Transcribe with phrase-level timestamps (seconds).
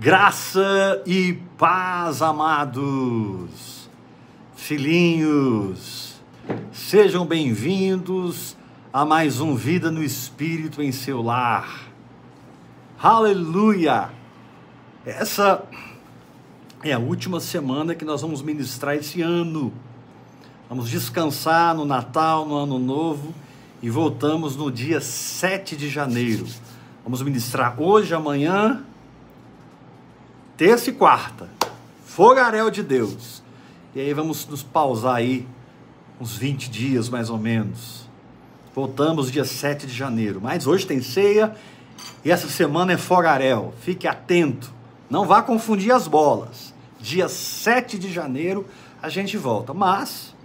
[0.00, 3.86] Graça e paz, amados,
[4.56, 6.14] filhinhos,
[6.72, 8.56] sejam bem-vindos
[8.90, 11.82] a mais um Vida no Espírito em seu lar.
[12.98, 14.10] Aleluia!
[15.04, 15.62] Essa
[16.82, 19.70] é a última semana que nós vamos ministrar esse ano.
[20.66, 23.34] Vamos descansar no Natal, no Ano Novo
[23.82, 26.46] e voltamos no dia 7 de janeiro.
[27.04, 28.82] Vamos ministrar hoje, amanhã
[30.60, 31.48] terça e quarta,
[32.04, 33.42] fogaréu de Deus.
[33.94, 35.48] E aí vamos nos pausar aí
[36.20, 38.06] uns 20 dias mais ou menos.
[38.74, 40.38] Voltamos dia 7 de janeiro.
[40.38, 41.56] Mas hoje tem ceia
[42.22, 43.72] e essa semana é fogaréu.
[43.80, 44.70] Fique atento.
[45.08, 46.74] Não vá confundir as bolas.
[47.00, 48.66] Dia 7 de janeiro
[49.02, 49.72] a gente volta.
[49.72, 50.36] Mas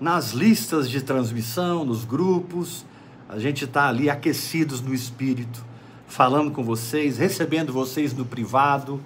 [0.00, 2.86] nas listas de transmissão, nos grupos,
[3.28, 5.62] a gente está ali aquecidos no espírito,
[6.06, 8.98] falando com vocês, recebendo vocês no privado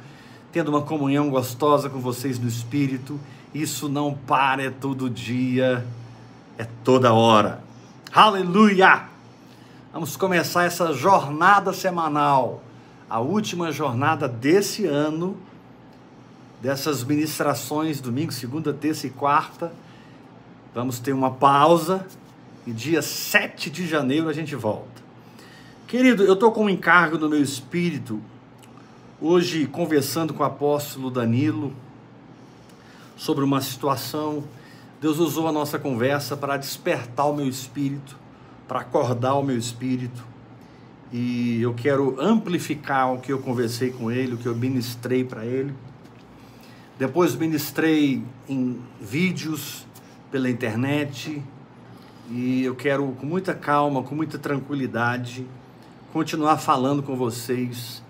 [0.53, 3.19] tendo uma comunhão gostosa com vocês no Espírito.
[3.55, 5.85] Isso não para, é todo dia,
[6.59, 7.65] é toda hora.
[8.13, 9.09] Aleluia!
[9.93, 12.63] Vamos começar essa jornada semanal,
[13.09, 15.37] a última jornada desse ano,
[16.61, 19.73] dessas ministrações, domingo, segunda, terça e quarta.
[20.75, 22.07] Vamos ter uma pausa
[22.67, 25.03] e dia 7 de janeiro a gente volta.
[25.87, 28.21] Querido, eu estou com um encargo no meu espírito
[29.25, 31.73] Hoje, conversando com o apóstolo Danilo
[33.17, 34.43] sobre uma situação,
[35.01, 38.19] Deus usou a nossa conversa para despertar o meu espírito,
[38.67, 40.25] para acordar o meu espírito.
[41.13, 45.45] E eu quero amplificar o que eu conversei com ele, o que eu ministrei para
[45.45, 45.73] ele.
[46.99, 49.87] Depois ministrei em vídeos
[50.33, 51.41] pela internet
[52.29, 55.47] e eu quero com muita calma, com muita tranquilidade
[56.13, 58.02] continuar falando com vocês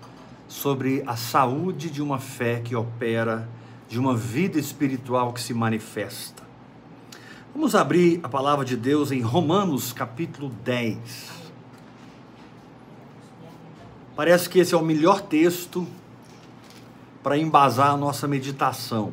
[0.53, 3.49] sobre a saúde de uma fé que opera,
[3.89, 6.43] de uma vida espiritual que se manifesta.
[7.55, 10.99] Vamos abrir a palavra de Deus em Romanos capítulo 10.
[14.15, 15.87] Parece que esse é o melhor texto
[17.23, 19.11] para embasar a nossa meditação.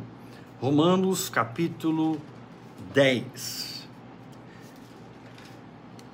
[0.61, 2.21] Romanos capítulo
[2.93, 3.89] 10.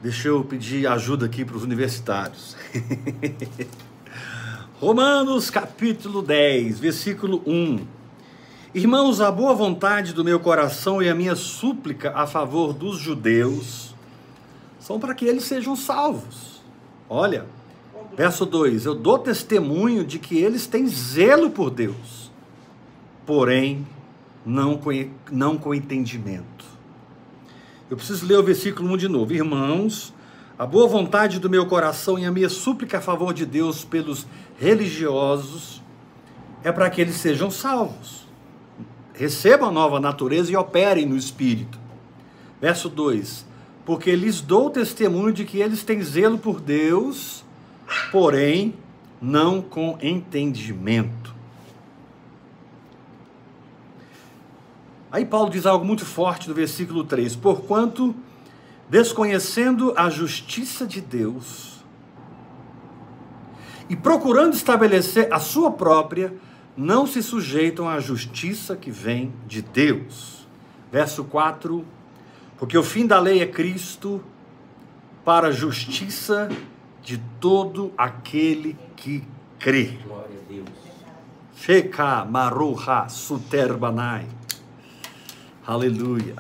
[0.00, 2.56] Deixa eu pedir ajuda aqui para os universitários.
[4.78, 7.80] Romanos capítulo 10, versículo 1.
[8.74, 13.94] Irmãos, a boa vontade do meu coração e a minha súplica a favor dos judeus
[14.78, 16.62] são para que eles sejam salvos.
[17.08, 17.46] Olha,
[18.14, 22.30] verso 2: Eu dou testemunho de que eles têm zelo por Deus,
[23.24, 23.86] porém
[24.44, 24.90] não com,
[25.32, 26.66] não com entendimento.
[27.88, 29.32] Eu preciso ler o versículo 1 de novo.
[29.32, 30.12] Irmãos,
[30.58, 34.26] a boa vontade do meu coração e a minha súplica a favor de Deus pelos
[34.58, 35.82] religiosos
[36.62, 38.26] é para que eles sejam salvos.
[39.14, 41.78] Recebam a nova natureza e operem no espírito.
[42.60, 43.46] Verso 2:
[43.84, 47.44] Porque lhes dou testemunho de que eles têm zelo por Deus,
[48.10, 48.74] porém
[49.20, 51.34] não com entendimento.
[55.10, 58.14] Aí Paulo diz algo muito forte no versículo 3: Porquanto
[58.88, 61.75] desconhecendo a justiça de Deus
[63.88, 66.34] e procurando estabelecer a sua própria,
[66.76, 70.46] não se sujeitam à justiça que vem de Deus.
[70.90, 71.84] Verso 4:
[72.58, 74.22] Porque o fim da lei é Cristo
[75.24, 76.48] para a justiça
[77.02, 79.22] de todo aquele que
[79.58, 79.98] crê.
[80.04, 80.68] Glória a Deus.
[81.56, 84.26] Sheka maruha suterbanai.
[85.66, 86.36] Aleluia.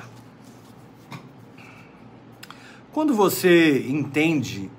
[2.92, 4.70] Quando você entende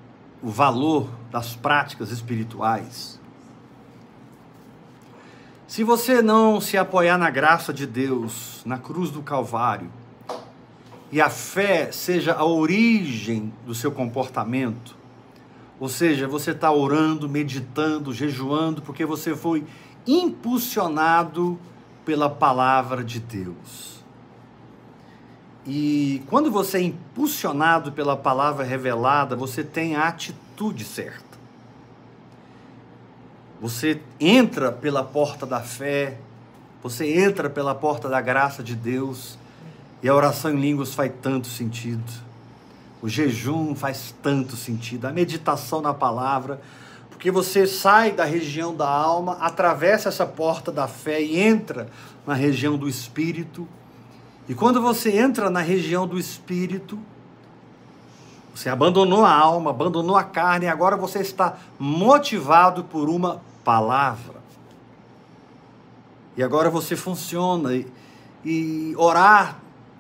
[0.41, 3.19] o valor das práticas espirituais,
[5.67, 9.91] se você não se apoiar na graça de Deus, na cruz do Calvário,
[11.11, 14.95] e a fé seja a origem do seu comportamento,
[15.79, 19.65] ou seja, você está orando, meditando, jejuando, porque você foi
[20.07, 21.59] impulsionado
[22.05, 23.96] pela palavra de Deus.
[25.67, 31.37] E quando você é impulsionado pela palavra revelada, você tem a atitude certa.
[33.59, 36.19] Você entra pela porta da fé,
[36.81, 39.37] você entra pela porta da graça de Deus,
[40.01, 42.13] e a oração em línguas faz tanto sentido.
[43.01, 46.61] O jejum faz tanto sentido, a meditação na palavra,
[47.09, 51.89] porque você sai da região da alma, atravessa essa porta da fé e entra
[52.25, 53.67] na região do espírito
[54.47, 56.97] e quando você entra na região do espírito,
[58.53, 64.37] você abandonou a alma, abandonou a carne, e agora você está motivado por uma palavra.
[66.35, 67.87] E agora você funciona e,
[68.43, 69.59] e orar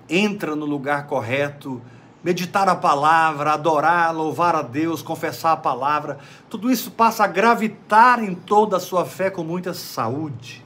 [0.09, 1.81] entra no lugar correto,
[2.23, 6.17] meditar a palavra, adorar, louvar a Deus, confessar a palavra,
[6.49, 10.65] tudo isso passa a gravitar em toda a sua fé com muita saúde.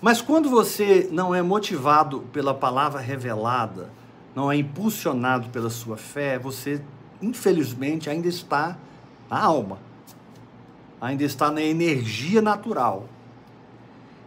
[0.00, 3.90] Mas quando você não é motivado pela palavra revelada,
[4.34, 6.80] não é impulsionado pela sua fé, você,
[7.20, 8.76] infelizmente, ainda está
[9.28, 9.78] na alma,
[11.00, 13.08] ainda está na energia natural.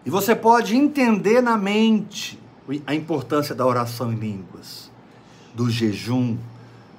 [0.06, 2.38] E você pode entender na mente
[2.86, 4.92] a importância da oração em línguas,
[5.54, 6.38] do jejum,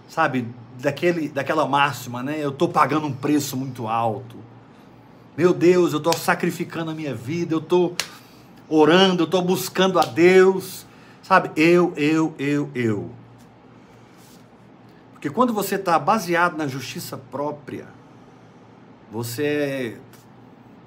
[0.09, 0.47] sabe,
[0.79, 2.39] daquele, daquela máxima, né?
[2.39, 4.37] Eu estou pagando um preço muito alto.
[5.37, 7.97] Meu Deus, eu estou sacrificando a minha vida, eu estou
[8.69, 10.87] orando, eu estou buscando a Deus,
[11.23, 11.51] sabe?
[11.57, 13.11] Eu, eu, eu, eu.
[15.13, 17.87] Porque quando você está baseado na justiça própria,
[19.11, 19.99] você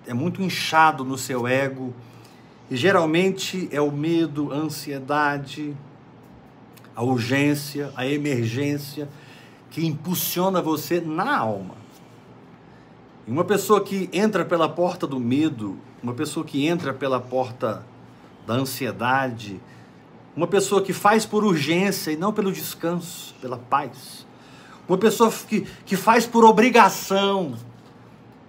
[0.07, 1.94] é muito inchado no seu ego,
[2.69, 5.75] e geralmente é o medo, a ansiedade,
[6.95, 9.07] a urgência, a emergência
[9.69, 11.75] que impulsiona você na alma.
[13.28, 17.84] E uma pessoa que entra pela porta do medo, uma pessoa que entra pela porta
[18.46, 19.60] da ansiedade,
[20.36, 24.24] uma pessoa que faz por urgência e não pelo descanso, pela paz,
[24.88, 27.56] uma pessoa que, que faz por obrigação,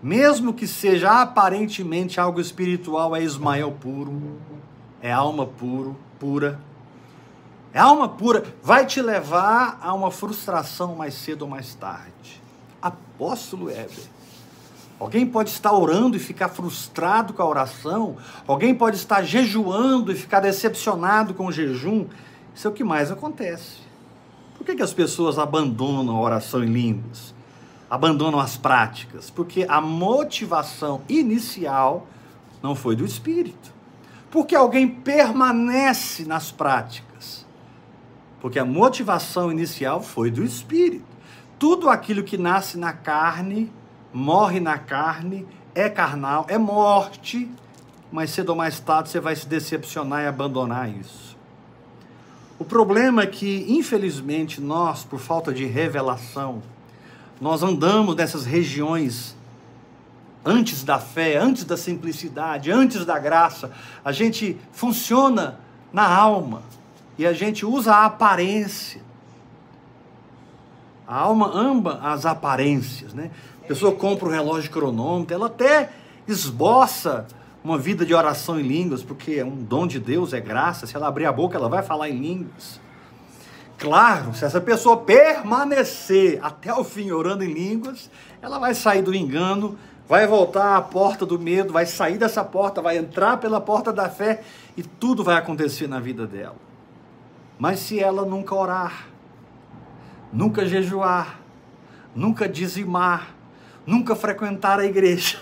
[0.03, 4.39] mesmo que seja aparentemente algo espiritual, é Ismael puro,
[5.01, 6.61] é alma puro, pura.
[7.73, 12.43] É alma pura, vai te levar a uma frustração mais cedo ou mais tarde.
[12.83, 14.16] Apóstolo Heber.
[14.99, 18.17] Alguém pode estar orando e ficar frustrado com a oração.
[18.47, 22.07] Alguém pode estar jejuando e ficar decepcionado com o jejum.
[22.55, 23.79] Isso é o que mais acontece.
[24.57, 27.37] Por que, que as pessoas abandonam a oração em línguas?
[27.89, 32.07] abandonam as práticas, porque a motivação inicial
[32.63, 33.75] não foi do espírito.
[34.31, 37.47] Porque alguém permanece nas práticas.
[38.41, 41.07] Porque a motivação inicial foi do espírito.
[41.59, 43.73] Tudo aquilo que nasce na carne,
[44.13, 47.51] morre na carne, é carnal, é morte,
[48.11, 51.37] mas cedo ou mais tarde você vai se decepcionar e abandonar isso.
[52.59, 56.63] O problema é que, infelizmente, nós, por falta de revelação,
[57.41, 59.37] nós andamos nessas regiões
[60.43, 63.73] antes da fé, antes da simplicidade, antes da graça.
[64.05, 65.59] A gente funciona
[65.93, 66.63] na alma
[67.19, 69.03] e a gente usa a aparência.
[71.07, 73.31] A alma ama as aparências, né?
[73.67, 75.91] A pessoa compra o um relógio cronômetro, ela até
[76.29, 77.27] esboça
[77.65, 80.87] uma vida de oração em línguas, porque é um dom de Deus, é graça.
[80.87, 82.81] Se ela abrir a boca, ela vai falar em línguas.
[83.77, 88.09] Claro, se essa pessoa permanecer até o fim orando em línguas,
[88.41, 89.77] ela vai sair do engano,
[90.09, 94.09] vai voltar à porta do medo, vai sair dessa porta, vai entrar pela porta da
[94.09, 94.45] fé
[94.77, 96.55] e tudo vai acontecer na vida dela.
[97.59, 99.09] Mas se ela nunca orar,
[100.33, 101.41] nunca jejuar,
[102.15, 103.35] nunca dizimar,
[103.87, 105.39] nunca frequentar a igreja,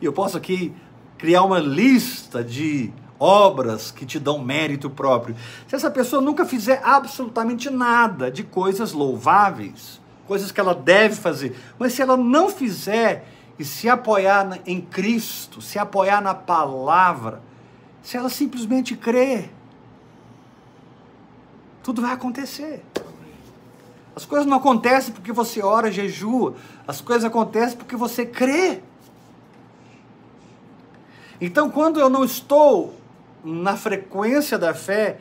[0.00, 0.74] e eu posso aqui
[1.18, 5.34] criar uma lista de obras que te dão mérito próprio.
[5.66, 11.58] Se essa pessoa nunca fizer absolutamente nada de coisas louváveis, coisas que ela deve fazer,
[11.78, 13.26] mas se ela não fizer
[13.58, 17.40] e se apoiar em Cristo, se apoiar na palavra,
[18.02, 19.50] se ela simplesmente crer,
[21.82, 22.84] tudo vai acontecer.
[24.16, 26.54] As coisas não acontecem porque você ora, jejua,
[26.88, 28.80] as coisas acontecem porque você crê.
[31.38, 32.94] Então, quando eu não estou
[33.44, 35.18] na frequência da fé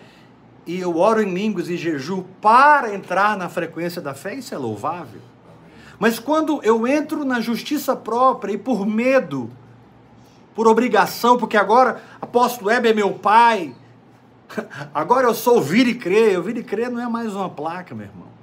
[0.65, 4.57] e eu oro em línguas e jejuo para entrar na frequência da fé, isso é
[4.57, 5.19] louvável.
[5.99, 9.51] Mas quando eu entro na justiça própria e por medo,
[10.55, 13.75] por obrigação, porque agora apóstolo Hebe é meu pai,
[14.93, 16.37] agora eu sou ouvir e crer.
[16.37, 18.34] Ouvir e crer não é mais uma placa, meu irmão.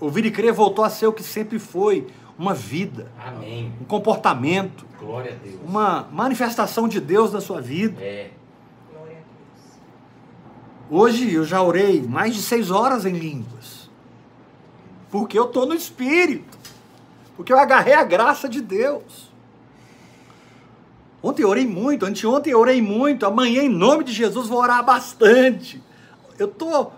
[0.00, 2.06] Ouvir e crer voltou a ser o que sempre foi,
[2.38, 3.72] uma vida, Amém.
[3.80, 5.60] um comportamento, Glória a Deus.
[5.64, 8.00] uma manifestação de Deus na sua vida.
[8.02, 8.30] É.
[8.92, 11.02] Glória a Deus.
[11.12, 13.88] Hoje eu já orei mais de seis horas em línguas,
[15.10, 16.58] porque eu estou no Espírito,
[17.36, 19.32] porque eu agarrei a graça de Deus.
[21.22, 24.84] Ontem eu orei muito, anteontem eu orei muito, amanhã em nome de Jesus vou orar
[24.84, 25.82] bastante.
[26.38, 26.90] Eu tô,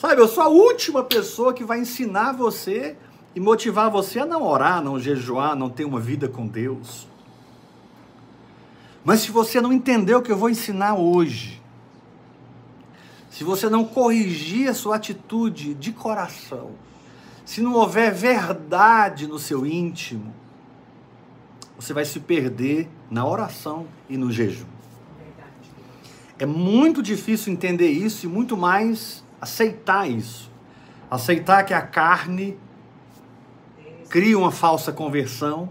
[0.00, 2.96] sabe, eu sou a última pessoa que vai ensinar você
[3.34, 7.06] e motivar você a não orar, não jejuar, não ter uma vida com Deus.
[9.04, 11.60] Mas se você não entender o que eu vou ensinar hoje,
[13.30, 16.70] se você não corrigir a sua atitude de coração,
[17.44, 20.34] se não houver verdade no seu íntimo,
[21.78, 24.66] você vai se perder na oração e no jejum.
[26.38, 30.50] É muito difícil entender isso e muito mais aceitar isso.
[31.10, 32.58] Aceitar que a carne
[34.08, 35.70] cria uma falsa conversão.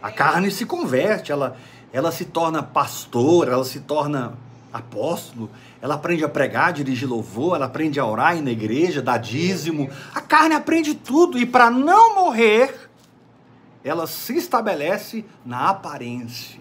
[0.00, 1.56] A carne se converte, ela,
[1.92, 4.34] ela se torna pastor, ela se torna
[4.72, 5.50] apóstolo,
[5.80, 9.90] ela aprende a pregar, dirigir louvor, ela aprende a orar na igreja, dar dízimo.
[10.14, 12.88] A carne aprende tudo e para não morrer,
[13.82, 16.60] ela se estabelece na aparência.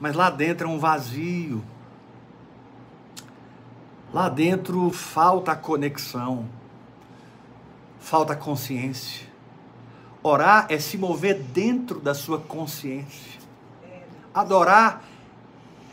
[0.00, 1.64] Mas lá dentro é um vazio.
[4.14, 6.46] Lá dentro falta a conexão,
[7.98, 9.26] falta a consciência.
[10.22, 13.40] Orar é se mover dentro da sua consciência.
[14.32, 15.02] Adorar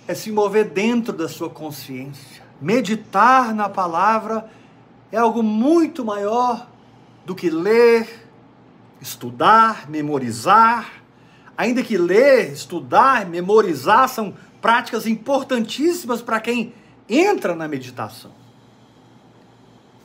[0.08, 2.44] é se mover dentro da sua consciência.
[2.62, 4.48] Meditar na palavra
[5.12, 6.68] é algo muito maior
[7.26, 8.30] do que ler,
[9.02, 11.02] estudar, memorizar.
[11.58, 16.72] Ainda que ler, estudar, memorizar são práticas importantíssimas para quem
[17.20, 18.32] entra na meditação.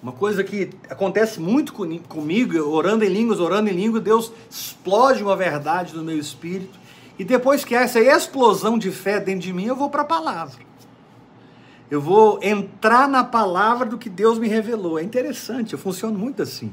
[0.02, 5.34] Uma coisa que acontece muito comigo, orando em línguas, orando em línguas, Deus explode uma
[5.34, 6.78] verdade no meu espírito.
[7.18, 10.64] E depois que essa explosão de fé dentro de mim, eu vou para a palavra.
[11.90, 14.98] Eu vou entrar na palavra do que Deus me revelou.
[14.98, 16.72] É interessante, eu funciono muito assim.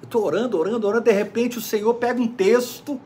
[0.00, 3.00] Eu estou orando, orando, orando, de repente o Senhor pega um texto.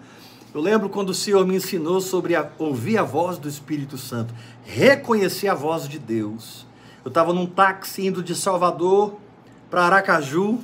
[0.54, 4.32] Eu lembro quando o Senhor me ensinou sobre a, ouvir a voz do Espírito Santo,
[4.64, 6.64] reconhecer a voz de Deus.
[7.04, 9.16] Eu estava num táxi indo de Salvador
[9.68, 10.61] para Aracaju,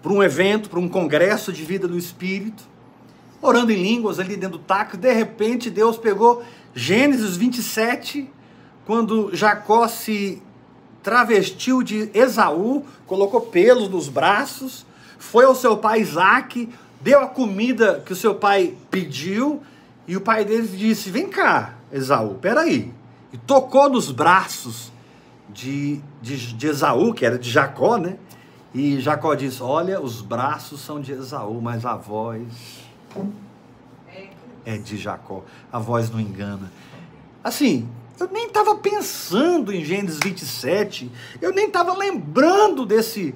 [0.00, 2.62] para um evento, para um congresso de vida do Espírito,
[3.42, 4.96] orando em línguas ali dentro do táxi.
[4.96, 8.30] De repente, Deus pegou Gênesis 27,
[8.86, 10.40] quando Jacó se
[11.02, 14.86] travestiu de Esaú, colocou pelos nos braços,
[15.18, 16.68] foi ao seu pai Isaac,
[17.00, 19.62] deu a comida que o seu pai pediu,
[20.06, 22.92] e o pai dele disse: Vem cá, Esaú, peraí.
[23.32, 24.92] E tocou nos braços
[25.48, 28.16] de, de, de Esaú, que era de Jacó, né?
[28.74, 32.86] E Jacó diz: Olha, os braços são de Esaú, mas a voz
[34.64, 35.44] é de Jacó.
[35.72, 36.70] A voz não engana.
[37.42, 37.88] Assim,
[38.18, 41.10] eu nem estava pensando em Gênesis 27,
[41.40, 43.34] eu nem estava lembrando desse,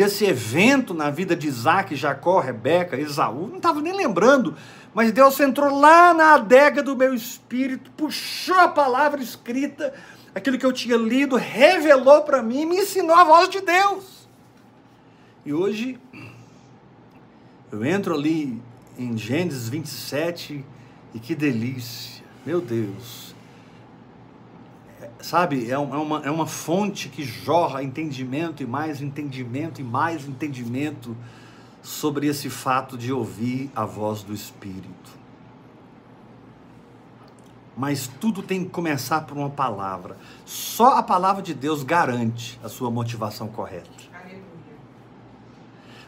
[0.00, 4.56] desse evento na vida de Isaac, Jacó, Rebeca, Esaú, não estava nem lembrando,
[4.94, 9.92] mas Deus entrou lá na adega do meu espírito, puxou a palavra escrita,
[10.34, 14.26] aquilo que eu tinha lido, revelou para mim me ensinou a voz de Deus.
[15.44, 16.00] E hoje,
[17.70, 18.58] eu entro ali
[18.96, 20.64] em Gênesis 27
[21.12, 23.29] e que delícia, meu Deus.
[25.22, 30.26] Sabe, é, é uma, é uma fonte que jorra entendimento e mais entendimento e mais
[30.26, 31.16] entendimento
[31.82, 35.20] sobre esse fato de ouvir a voz do Espírito.
[37.76, 40.16] Mas tudo tem que começar por uma palavra.
[40.44, 44.10] Só a palavra de Deus garante a sua motivação correta.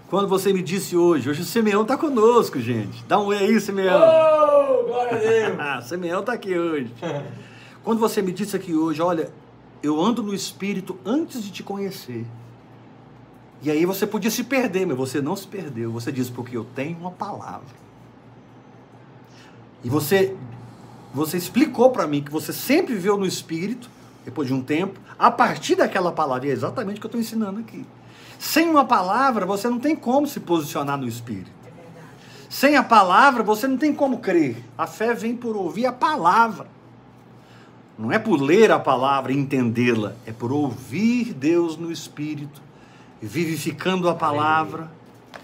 [0.09, 3.03] Quando você me disse hoje, hoje o Simeão está conosco, gente.
[3.05, 3.99] Dá um oi aí, Simeão.
[3.99, 5.89] Oh, glória a Deus.
[5.89, 6.93] Simeão está aqui hoje.
[7.85, 9.33] Quando você me disse aqui hoje, olha,
[9.83, 12.25] eu ando no Espírito antes de te conhecer.
[13.61, 15.91] E aí você podia se perder, mas você não se perdeu.
[15.93, 17.83] Você disse, porque eu tenho uma palavra.
[19.85, 20.37] E você,
[21.13, 23.91] você explicou para mim que você sempre viveu no Espírito,
[24.25, 26.47] depois de um tempo, a partir daquela palavra.
[26.47, 27.85] E é exatamente o que eu estou ensinando aqui.
[28.39, 31.51] Sem uma palavra, você não tem como se posicionar no Espírito.
[32.49, 34.57] Sem a palavra, você não tem como crer.
[34.77, 36.69] A fé vem por ouvir a palavra.
[38.03, 42.61] Não é por ler a palavra e entendê-la, é por ouvir Deus no Espírito,
[43.21, 44.91] vivificando a palavra,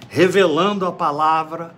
[0.08, 1.72] revelando a palavra,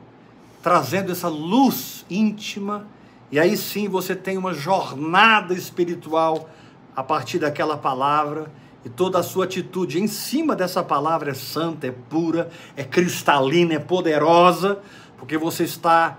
[0.63, 2.87] trazendo essa luz íntima,
[3.31, 6.49] e aí sim você tem uma jornada espiritual
[6.97, 8.51] a partir daquela palavra,
[8.83, 13.75] e toda a sua atitude em cima dessa palavra é santa, é pura, é cristalina,
[13.75, 14.81] é poderosa,
[15.19, 16.17] porque você está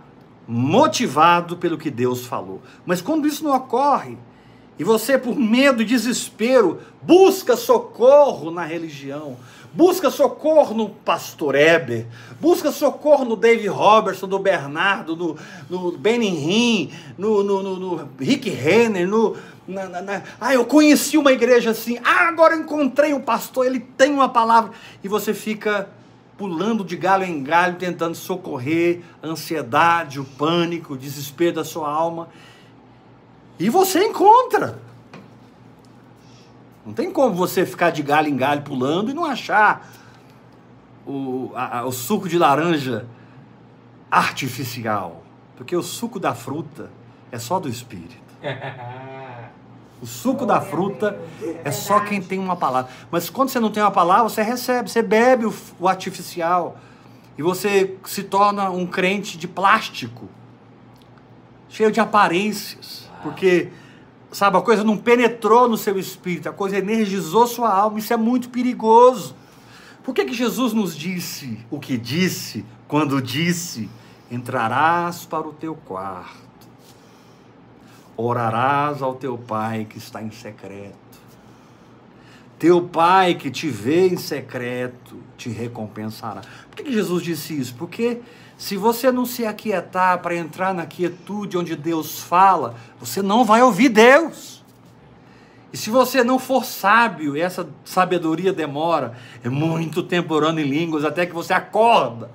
[0.48, 2.62] motivado pelo que Deus falou.
[2.86, 4.20] Mas quando isso não ocorre,
[4.82, 9.38] e você, por medo e desespero, busca socorro na religião,
[9.72, 12.08] busca socorro no pastor Eber,
[12.40, 15.38] busca socorro no Dave Robertson, no Bernardo, no,
[15.70, 21.16] no Benny no, no, no, no Rick Renner, no, na, na, na, ah, eu conheci
[21.16, 24.72] uma igreja assim, ah, agora encontrei um pastor, ele tem uma palavra,
[25.04, 25.90] e você fica
[26.40, 31.88] pulando de galho em galho, tentando socorrer a ansiedade, o pânico, o desespero da sua
[31.88, 32.30] alma.
[33.62, 34.80] E você encontra.
[36.84, 39.88] Não tem como você ficar de galho em galho pulando e não achar
[41.06, 43.06] o, a, o suco de laranja
[44.10, 45.22] artificial.
[45.56, 46.90] Porque o suco da fruta
[47.32, 48.18] é só do Espírito.
[50.02, 51.22] O suco da fruta
[51.64, 52.92] é só quem tem uma palavra.
[53.12, 56.76] Mas quando você não tem uma palavra, você recebe, você bebe o, o artificial.
[57.38, 60.28] E você se torna um crente de plástico,
[61.70, 63.11] cheio de aparências.
[63.24, 63.70] Porque,
[64.32, 68.00] sabe, a coisa não penetrou no seu espírito, a coisa energizou sua alma.
[68.00, 69.36] Isso é muito perigoso.
[70.04, 73.90] Por que, que Jesus nos disse o que disse quando disse:
[74.30, 76.52] entrarás para o teu quarto?
[78.22, 80.96] orarás ao teu pai que está em secreto.
[82.60, 86.42] Teu pai que te vê em secreto te recompensará.
[86.70, 87.74] Por que, Jesus disse isso?
[87.76, 88.22] Porque
[88.62, 93.64] se você não se aquietar para entrar na quietude onde Deus fala, você não vai
[93.64, 94.64] ouvir Deus.
[95.74, 100.70] E se você não for sábio, e essa sabedoria demora, é muito tempo orando em
[100.70, 102.30] línguas até que você acorda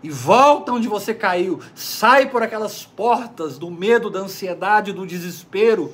[0.00, 5.92] e volta onde você caiu, sai por aquelas portas do medo, da ansiedade, do desespero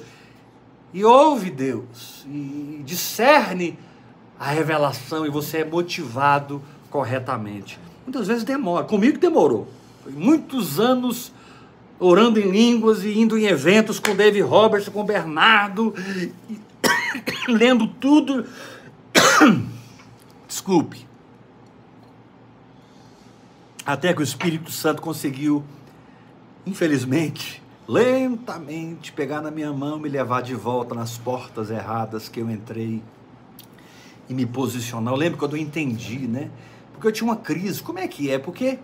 [0.92, 3.78] e ouve Deus e discerne
[4.38, 7.83] a revelação e você é motivado corretamente.
[8.07, 9.67] Muitas vezes demora, comigo demorou.
[10.03, 11.33] Foi muitos anos
[11.99, 16.59] orando em línguas e indo em eventos com David Roberts, com Bernardo, e,
[17.51, 18.45] lendo tudo.
[20.47, 21.05] Desculpe
[23.85, 25.63] até que o Espírito Santo conseguiu,
[26.67, 32.41] infelizmente, lentamente pegar na minha mão e me levar de volta nas portas erradas que
[32.41, 33.03] eu entrei
[34.29, 35.13] e me posicionar.
[35.13, 36.51] Eu lembro quando eu entendi, né?
[36.95, 37.83] Porque eu tinha uma crise.
[37.83, 38.39] Como é que é?
[38.39, 38.79] Porque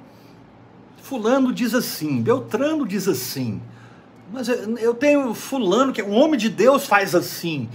[1.02, 3.60] fulano diz assim, Beltrano diz assim.
[4.32, 7.68] Mas eu tenho fulano que é um homem de Deus faz assim.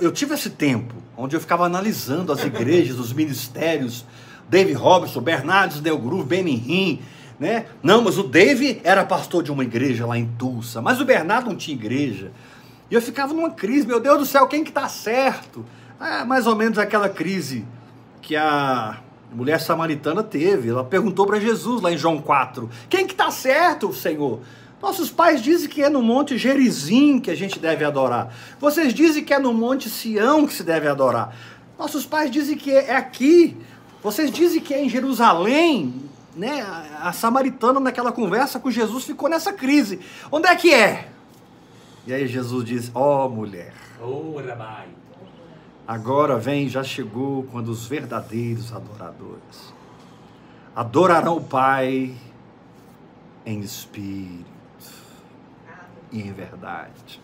[0.00, 4.06] Eu tive esse tempo onde eu ficava analisando as igrejas, os ministérios,
[4.48, 7.00] Dave Robertson, Bernardes Del Groove, Benihim,
[7.38, 7.66] né?
[7.82, 11.50] Não, mas o Dave era pastor de uma igreja lá em Tulsa, mas o Bernardo
[11.50, 12.32] não tinha igreja.
[12.90, 15.64] E eu ficava numa crise, meu Deus do céu, quem que tá certo?
[16.00, 17.66] Ah, mais ou menos aquela crise
[18.22, 18.98] que a
[19.32, 20.70] mulher samaritana teve.
[20.70, 24.40] Ela perguntou para Jesus lá em João 4: Quem que tá certo, Senhor?
[24.80, 28.32] Nossos pais dizem que é no Monte Gerizim que a gente deve adorar.
[28.60, 31.34] Vocês dizem que é no Monte Sião que se deve adorar.
[31.76, 33.56] Nossos pais dizem que é aqui.
[34.02, 35.94] Vocês dizem que é em Jerusalém,
[36.36, 36.62] né?
[36.62, 39.98] A, a samaritana naquela conversa com Jesus ficou nessa crise.
[40.30, 41.08] Onde é que é?
[42.06, 43.74] E aí Jesus diz: Ó oh, mulher.
[44.00, 44.86] Oh, Rabai.
[45.88, 49.72] Agora vem, já chegou quando os verdadeiros adoradores
[50.76, 52.14] adorarão o Pai
[53.46, 54.44] em espírito
[56.12, 57.22] e em verdade.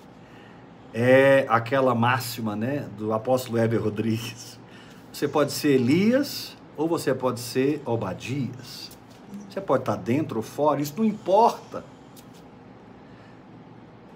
[0.94, 4.58] É aquela máxima, né, do apóstolo Heber Rodrigues.
[5.12, 8.90] Você pode ser Elias, ou você pode ser Obadias.
[9.46, 11.84] Você pode estar dentro ou fora, isso não importa.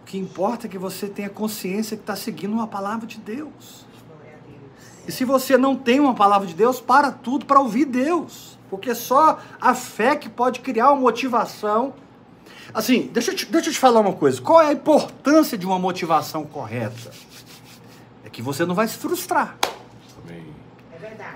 [0.00, 3.86] O que importa é que você tenha consciência que está seguindo uma palavra de Deus.
[5.08, 8.58] E se você não tem uma palavra de Deus, para tudo para ouvir Deus.
[8.68, 11.94] Porque só a fé que pode criar uma motivação.
[12.74, 14.38] Assim, deixa eu, te, deixa eu te falar uma coisa.
[14.42, 17.10] Qual é a importância de uma motivação correta?
[18.22, 19.56] É que você não vai se frustrar.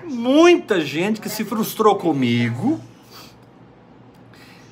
[0.03, 2.79] Muita gente que se frustrou comigo,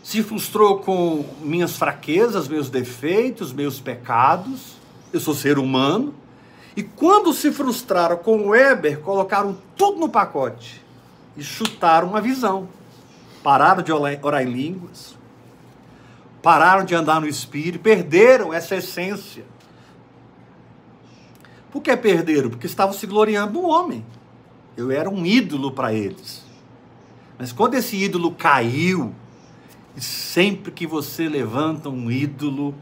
[0.03, 4.75] se frustrou com minhas fraquezas, meus defeitos, meus pecados.
[5.11, 6.13] Eu sou ser humano.
[6.75, 10.81] E quando se frustraram com o Weber, colocaram tudo no pacote
[11.35, 12.67] e chutaram a visão.
[13.43, 15.15] Pararam de orar em línguas,
[16.43, 19.43] pararam de andar no espírito, perderam essa essência.
[21.71, 22.49] Por que perderam?
[22.49, 24.05] Porque estavam se gloriando no homem.
[24.77, 26.43] Eu era um ídolo para eles.
[27.37, 29.15] Mas quando esse ídolo caiu,
[29.95, 32.75] e sempre que você levanta um ídolo,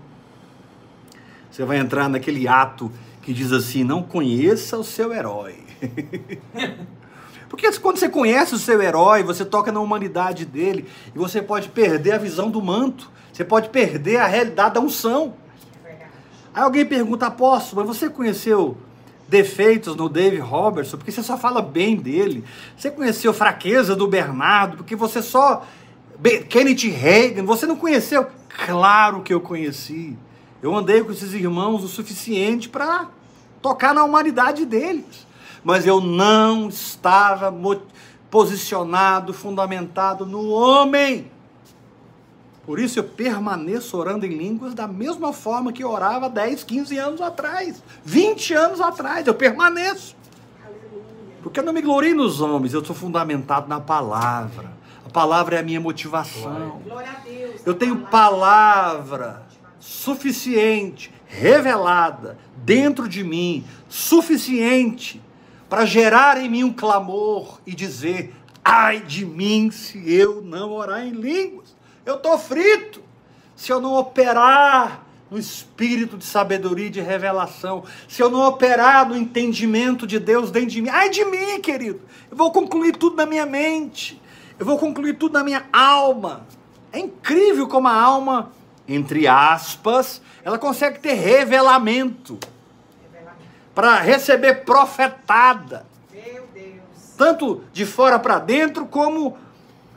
[1.50, 2.92] você vai entrar naquele ato
[3.30, 5.60] que diz assim: não conheça o seu herói.
[7.48, 11.70] Porque quando você conhece o seu herói, você toca na humanidade dele e você pode
[11.70, 15.36] perder a visão do manto, você pode perder a realidade da unção.
[16.52, 18.76] Aí alguém pergunta, apóstolo, mas você conheceu
[19.28, 22.44] defeitos no Dave Robertson, porque você só fala bem dele.
[22.76, 25.68] Você conheceu fraqueza do Bernardo, porque você só.
[26.50, 28.26] Kenneth Reagan, você não conheceu?
[28.66, 30.18] Claro que eu conheci.
[30.64, 33.08] Eu andei com esses irmãos o suficiente para
[33.62, 35.28] tocar na humanidade deles.
[35.64, 37.54] Mas eu não estava
[38.30, 41.30] posicionado, fundamentado no homem.
[42.66, 47.22] Por isso eu permaneço orando em línguas da mesma forma que orava 10, 15 anos
[47.22, 50.16] atrás, 20 anos atrás, eu permaneço.
[51.42, 54.70] Porque eu não me glorio nos homens, eu sou fundamentado na palavra.
[55.06, 56.80] A palavra é a minha motivação.
[56.84, 57.62] Glória a Deus.
[57.66, 59.42] Eu tenho palavra
[59.80, 65.22] suficiente, revelada dentro de mim, suficiente
[65.70, 71.06] para gerar em mim um clamor e dizer: ai de mim se eu não orar
[71.06, 71.76] em línguas.
[72.06, 73.08] Eu estou frito.
[73.56, 79.08] Se eu não operar no espírito de sabedoria e de revelação, se eu não operar
[79.08, 82.02] no entendimento de Deus dentro de mim, ai de mim, querido.
[82.32, 84.20] Eu vou concluir tudo na minha mente.
[84.58, 86.48] Eu vou concluir tudo na minha alma.
[86.92, 88.52] É incrível como a alma,
[88.90, 92.40] entre aspas, ela consegue ter revelamento.
[93.76, 95.86] Para receber profetada,
[97.16, 99.38] tanto de fora para dentro, como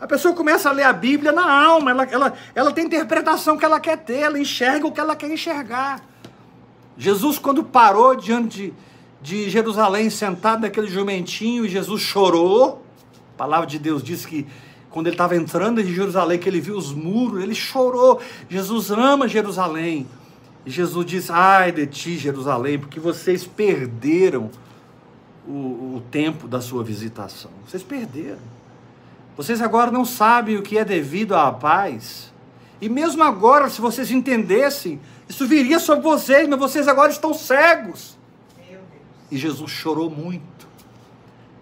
[0.00, 3.64] a pessoa começa a ler a Bíblia na alma, ela, ela, ela tem interpretação que
[3.64, 6.00] ela quer ter, ela enxerga o que ela quer enxergar.
[6.98, 8.74] Jesus, quando parou diante
[9.22, 12.84] de, de Jerusalém, sentado naquele jumentinho, Jesus chorou,
[13.34, 14.46] a palavra de Deus diz que
[14.92, 18.20] quando ele estava entrando em Jerusalém, que ele viu os muros, ele chorou.
[18.48, 20.06] Jesus ama Jerusalém.
[20.66, 24.50] E Jesus diz: Ai de ti, Jerusalém, porque vocês perderam
[25.48, 27.50] o, o tempo da sua visitação.
[27.66, 28.52] Vocês perderam.
[29.36, 32.30] Vocês agora não sabem o que é devido à paz.
[32.80, 38.18] E mesmo agora, se vocês entendessem, isso viria sobre vocês, mas vocês agora estão cegos.
[39.30, 40.68] E Jesus chorou muito,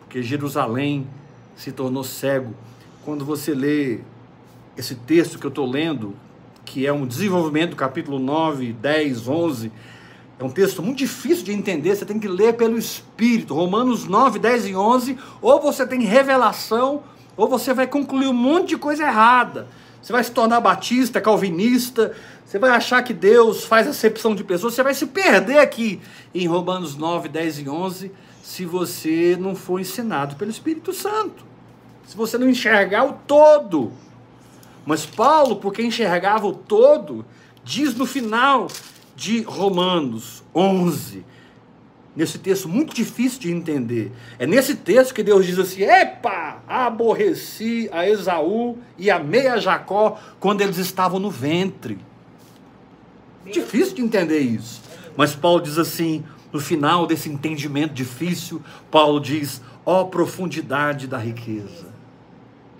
[0.00, 1.06] porque Jerusalém
[1.54, 2.52] se tornou cego.
[3.02, 4.00] Quando você lê
[4.76, 6.14] esse texto que eu estou lendo,
[6.66, 9.72] que é um desenvolvimento do capítulo 9, 10, 11,
[10.38, 13.54] é um texto muito difícil de entender, você tem que ler pelo Espírito.
[13.54, 17.02] Romanos 9, 10 e 11, ou você tem revelação,
[17.36, 19.66] ou você vai concluir um monte de coisa errada.
[20.02, 24.74] Você vai se tornar batista, calvinista, você vai achar que Deus faz acepção de pessoas,
[24.74, 26.00] você vai se perder aqui
[26.34, 31.49] em Romanos 9, 10 e 11, se você não for ensinado pelo Espírito Santo.
[32.10, 33.92] Se você não enxergar o todo.
[34.84, 37.24] Mas Paulo, porque enxergava o todo,
[37.62, 38.66] diz no final
[39.14, 41.24] de Romanos 11,
[42.16, 44.10] nesse texto muito difícil de entender.
[44.40, 50.18] É nesse texto que Deus diz assim: Epa, aborreci a Esaú e amei a Jacó
[50.40, 51.96] quando eles estavam no ventre.
[53.46, 54.82] Difícil de entender isso.
[55.16, 61.89] Mas Paulo diz assim, no final desse entendimento difícil, Paulo diz: ó profundidade da riqueza.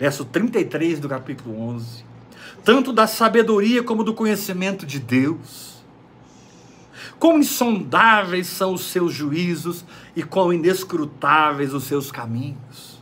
[0.01, 2.07] Verso 33 do capítulo 11.
[2.65, 5.85] Tanto da sabedoria como do conhecimento de Deus.
[7.19, 9.85] Quão insondáveis são os seus juízos
[10.17, 12.99] e quão inescrutáveis os seus caminhos.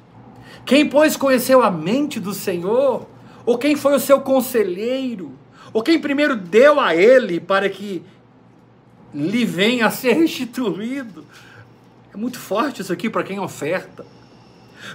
[0.67, 3.07] Quem, pois, conheceu a mente do Senhor?
[3.47, 5.39] Ou quem foi o seu conselheiro?
[5.73, 8.03] Ou quem primeiro deu a ele para que
[9.15, 11.25] lhe venha a ser restituído?
[12.13, 14.05] É muito forte isso aqui para quem oferta.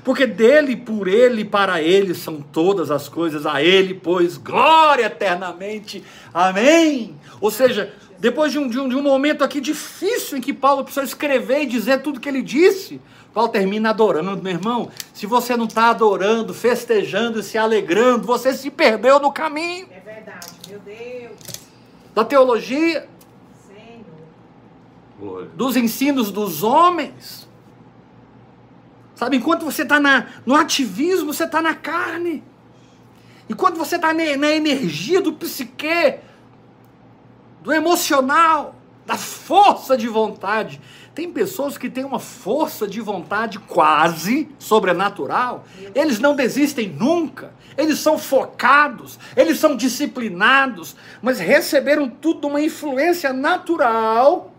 [0.03, 6.03] Porque dele, por ele, para ele são todas as coisas, a ele, pois, glória eternamente.
[6.33, 7.15] Amém.
[7.39, 10.83] Ou seja, depois de um, de um, de um momento aqui difícil em que Paulo
[10.83, 13.01] precisou escrever e dizer tudo que ele disse,
[13.33, 14.89] Paulo termina adorando, meu irmão.
[15.13, 19.99] Se você não está adorando, festejando e se alegrando, você se perdeu no caminho É
[19.99, 20.47] verdade.
[20.69, 21.33] Meu Deus.
[22.13, 23.09] da teologia,
[23.67, 24.05] Senhor.
[25.19, 25.49] Glória.
[25.55, 27.47] dos ensinos dos homens.
[29.15, 29.99] Sabe, enquanto você está
[30.45, 32.43] no ativismo, você está na carne.
[33.49, 36.19] Enquanto você está na, na energia do psique,
[37.61, 40.79] do emocional, da força de vontade.
[41.13, 45.65] Tem pessoas que têm uma força de vontade quase sobrenatural.
[45.93, 47.53] Eles não desistem nunca.
[47.77, 54.51] Eles são focados, eles são disciplinados, mas receberam tudo uma influência natural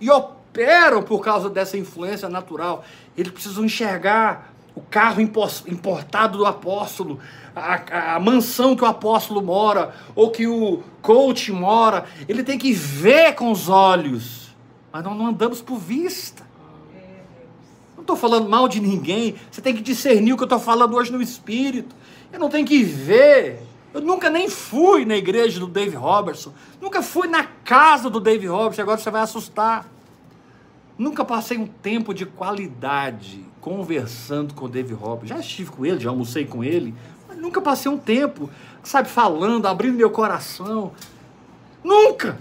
[0.00, 0.08] e
[0.52, 2.84] operam por causa dessa influência natural.
[3.16, 7.18] Eles precisam enxergar o carro importado do apóstolo,
[7.56, 12.04] a- a mansão que o apóstolo mora, ou que o coach mora.
[12.28, 14.54] Ele tem que ver com os olhos,
[14.92, 16.42] mas nós não andamos por vista.
[17.96, 19.36] Não estou falando mal de ninguém.
[19.50, 21.94] Você tem que discernir o que eu estou falando hoje no espírito.
[22.32, 23.60] Eu não tenho que ver.
[23.94, 26.52] Eu nunca nem fui na igreja do Dave Robertson.
[26.80, 28.82] Nunca fui na casa do Dave Robertson.
[28.82, 29.86] Agora você vai assustar.
[31.02, 35.34] Nunca passei um tempo de qualidade conversando com o Dave Robertson.
[35.34, 36.94] Já estive com ele, já almocei com ele.
[37.26, 38.48] Mas nunca passei um tempo,
[38.84, 40.92] sabe, falando, abrindo meu coração.
[41.82, 42.38] Nunca!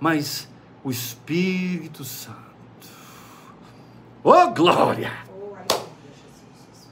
[0.00, 0.48] Mas
[0.82, 2.36] o Espírito Santo.
[4.24, 5.12] Oh, glória!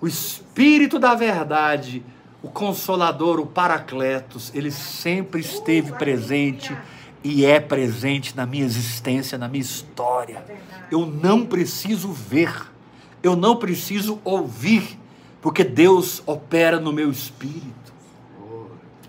[0.00, 2.04] O Espírito da Verdade,
[2.40, 6.72] o Consolador, o Paracletos, ele sempre esteve presente
[7.22, 10.44] e é presente na minha existência, na minha história.
[10.90, 12.52] Eu não preciso ver,
[13.22, 14.98] eu não preciso ouvir,
[15.42, 17.94] Porque Deus opera no meu espírito.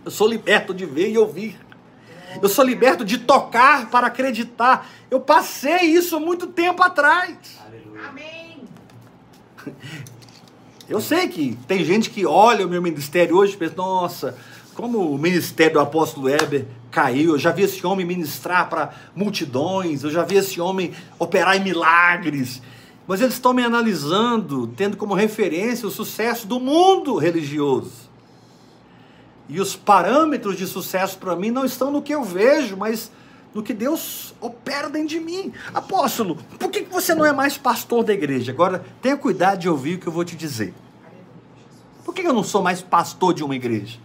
[0.05, 1.59] Eu sou liberto de ver e ouvir.
[2.41, 4.89] Eu sou liberto de tocar para acreditar.
[5.09, 7.59] Eu passei isso muito tempo atrás.
[8.07, 8.61] Amém.
[10.87, 14.37] Eu sei que tem gente que olha o meu ministério hoje e pensa, nossa,
[14.73, 17.31] como o ministério do apóstolo Heber caiu.
[17.31, 21.63] Eu já vi esse homem ministrar para multidões, eu já vi esse homem operar em
[21.63, 22.61] milagres.
[23.07, 28.11] Mas eles estão me analisando, tendo como referência o sucesso do mundo religioso.
[29.49, 33.11] E os parâmetros de sucesso para mim não estão no que eu vejo, mas
[33.53, 35.51] no que Deus opera dentro de mim.
[35.73, 38.51] Apóstolo, por que você não é mais pastor da igreja?
[38.51, 40.73] Agora, tenha cuidado de ouvir o que eu vou te dizer.
[42.05, 43.99] Por que eu não sou mais pastor de uma igreja?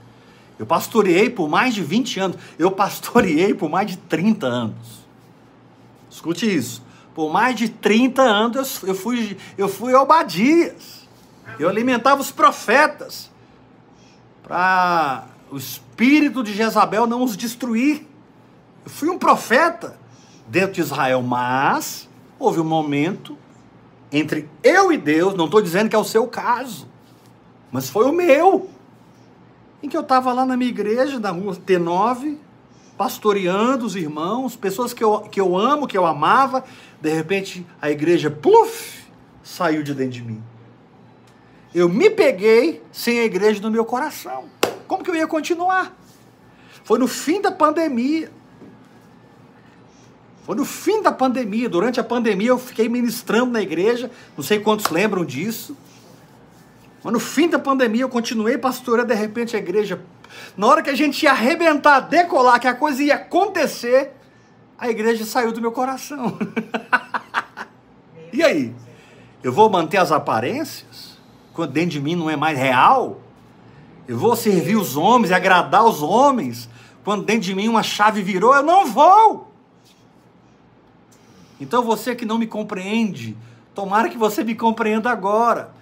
[0.59, 2.37] Eu pastoreei por mais de 20 anos.
[2.59, 5.07] Eu pastoreei por mais de 30 anos.
[6.11, 6.83] Escute isso.
[7.15, 11.07] Por mais de 30 anos eu fui, eu fui Obadias.
[11.59, 13.31] Eu alimentava os profetas.
[14.43, 18.07] Para o espírito de Jezabel não os destruir.
[18.85, 19.99] Eu fui um profeta
[20.47, 23.37] dentro de Israel, mas houve um momento
[24.13, 26.89] entre eu e Deus, não estou dizendo que é o seu caso,
[27.73, 28.71] mas foi o meu,
[29.87, 32.37] em que eu estava lá na minha igreja, na rua T9,
[32.99, 36.65] pastoreando os irmãos, pessoas que eu, que eu amo, que eu amava,
[37.01, 39.07] de repente a igreja, pluf,
[39.43, 40.43] saiu de dentro de mim.
[41.73, 44.45] Eu me peguei sem a igreja no meu coração.
[44.89, 45.95] Como que eu ia continuar?
[46.83, 48.31] Foi no fim da pandemia.
[50.45, 51.69] Foi no fim da pandemia.
[51.69, 54.11] Durante a pandemia eu fiquei ministrando na igreja.
[54.37, 55.77] Não sei quantos lembram disso.
[57.07, 59.15] Mas no fim da pandemia eu continuei pastoreando.
[59.15, 60.01] De repente a igreja.
[60.57, 64.11] Na hora que a gente ia arrebentar, decolar, que a coisa ia acontecer,
[64.77, 66.37] a igreja saiu do meu coração.
[68.33, 68.75] e aí?
[69.41, 71.17] Eu vou manter as aparências?
[71.53, 73.21] Quando dentro de mim não é mais real?
[74.09, 76.69] Eu vou servir os homens e agradar os homens?
[77.05, 78.53] Quando dentro de mim uma chave virou?
[78.53, 79.53] Eu não vou!
[81.61, 83.37] Então você que não me compreende,
[83.77, 85.76] tomara que você me compreenda agora.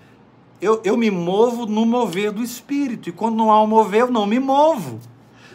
[0.60, 4.10] Eu, eu me movo no mover do Espírito, e quando não há um mover, eu
[4.10, 5.00] não me movo.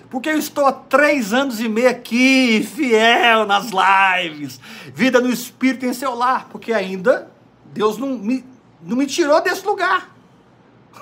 [0.10, 4.60] Porque eu estou há três anos e meio aqui, fiel nas lives,
[4.94, 7.32] vida no Espírito em seu lar, porque ainda
[7.72, 8.44] Deus não me,
[8.82, 10.10] não me tirou desse lugar.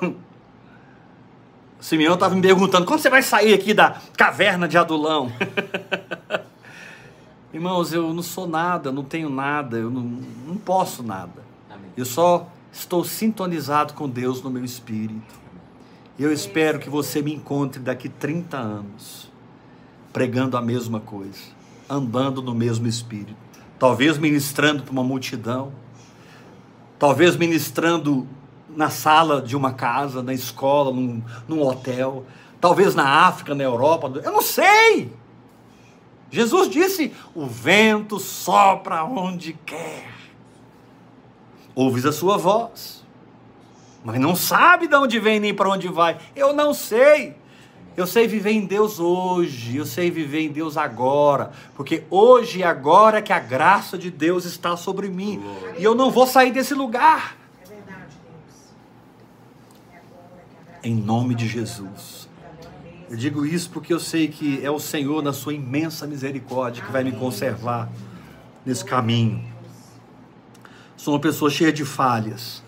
[0.01, 0.13] O
[1.79, 5.31] Simeão estava me perguntando: quando você vai sair aqui da caverna de Adulão?
[7.53, 11.41] Irmãos, eu não sou nada, não tenho nada, eu não, não posso nada.
[11.69, 11.89] Amém.
[11.95, 15.35] Eu só estou sintonizado com Deus no meu espírito.
[16.17, 19.31] Eu espero que você me encontre daqui 30 anos,
[20.11, 21.39] pregando a mesma coisa,
[21.89, 23.37] andando no mesmo espírito.
[23.77, 25.71] Talvez ministrando para uma multidão,
[26.97, 28.27] talvez ministrando
[28.69, 32.25] na sala de uma casa, na escola, num, num hotel,
[32.59, 35.13] talvez na África, na Europa, eu não sei.
[36.29, 40.16] Jesus disse: o vento sopra onde quer.
[41.77, 43.05] Ouves a sua voz,
[44.03, 46.17] mas não sabe de onde vem nem para onde vai.
[46.35, 47.35] Eu não sei.
[47.95, 52.63] Eu sei viver em Deus hoje, eu sei viver em Deus agora, porque hoje e
[52.63, 55.39] agora é que a graça de Deus está sobre mim.
[55.77, 57.37] E eu não vou sair desse lugar.
[60.83, 62.27] Em nome de Jesus.
[63.07, 66.91] Eu digo isso porque eu sei que é o Senhor, na sua imensa misericórdia, que
[66.91, 67.87] vai me conservar
[68.65, 69.56] nesse caminho.
[70.97, 72.63] Sou uma pessoa cheia de falhas,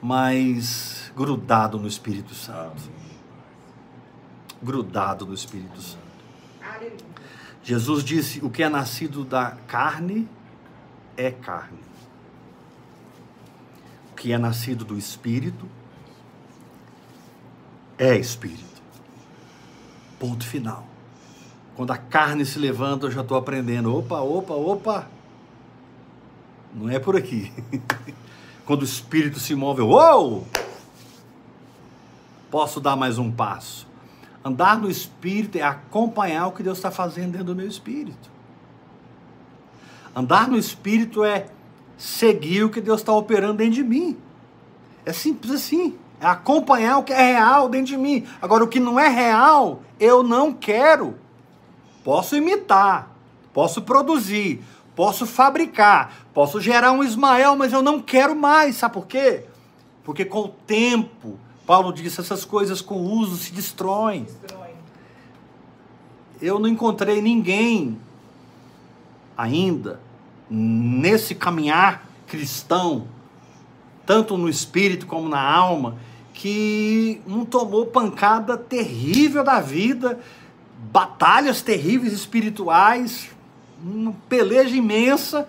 [0.00, 2.80] mas grudado no Espírito Santo.
[4.62, 6.08] Grudado no Espírito Santo.
[7.64, 10.28] Jesus disse: O que é nascido da carne
[11.16, 11.80] é carne.
[14.12, 15.68] O que é nascido do Espírito
[17.98, 18.80] é Espírito.
[20.20, 20.86] Ponto final.
[21.74, 23.94] Quando a carne se levanta, eu já estou aprendendo.
[23.96, 25.17] Opa, opa, opa.
[26.74, 27.52] Não é por aqui.
[28.64, 30.46] Quando o Espírito se move, uou!
[32.50, 33.86] Posso dar mais um passo.
[34.44, 38.30] Andar no Espírito é acompanhar o que Deus está fazendo dentro do meu Espírito.
[40.14, 41.46] Andar no Espírito é
[41.96, 44.16] seguir o que Deus está operando dentro de mim.
[45.04, 45.96] É simples assim.
[46.20, 48.26] É acompanhar o que é real dentro de mim.
[48.40, 51.16] Agora, o que não é real, eu não quero.
[52.02, 53.10] Posso imitar,
[53.52, 54.64] posso produzir,
[54.98, 58.74] posso fabricar, posso gerar um Ismael, mas eu não quero mais.
[58.74, 59.44] Sabe por quê?
[60.02, 64.26] Porque com o tempo, Paulo disse, essas coisas com o uso se destroem.
[66.42, 67.96] Eu não encontrei ninguém
[69.36, 70.00] ainda
[70.50, 73.06] nesse caminhar cristão,
[74.04, 75.96] tanto no espírito como na alma,
[76.34, 80.18] que não tomou pancada terrível da vida,
[80.90, 83.30] batalhas terríveis espirituais,
[83.82, 85.48] uma peleja imensa.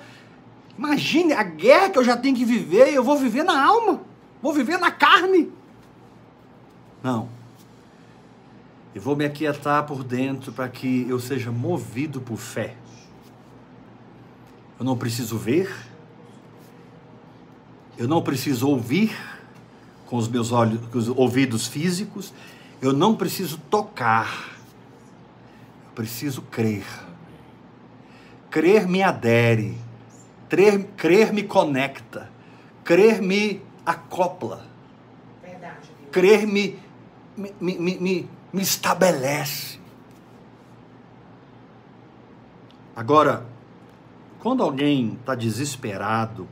[0.78, 4.02] Imagine a guerra que eu já tenho que viver, eu vou viver na alma,
[4.42, 5.52] vou viver na carne.
[7.04, 7.30] Não.
[8.94, 12.76] Eu vou me aquietar por dentro para que eu seja movido por fé.
[14.80, 15.70] Eu não preciso ver,
[17.98, 19.16] eu não preciso ouvir
[20.08, 22.34] com os meus olhos, com os ouvidos físicos,
[22.82, 24.58] eu não preciso tocar,
[25.86, 26.86] eu preciso crer.
[28.50, 29.78] Crer me adere,
[30.50, 32.30] crer, crer me conecta,
[32.84, 34.66] crer me acopla,
[35.42, 36.80] Verdade, crer me,
[37.38, 39.80] me, me, me, me estabelece.
[42.96, 43.46] Agora,
[44.40, 46.48] quando alguém está desesperado,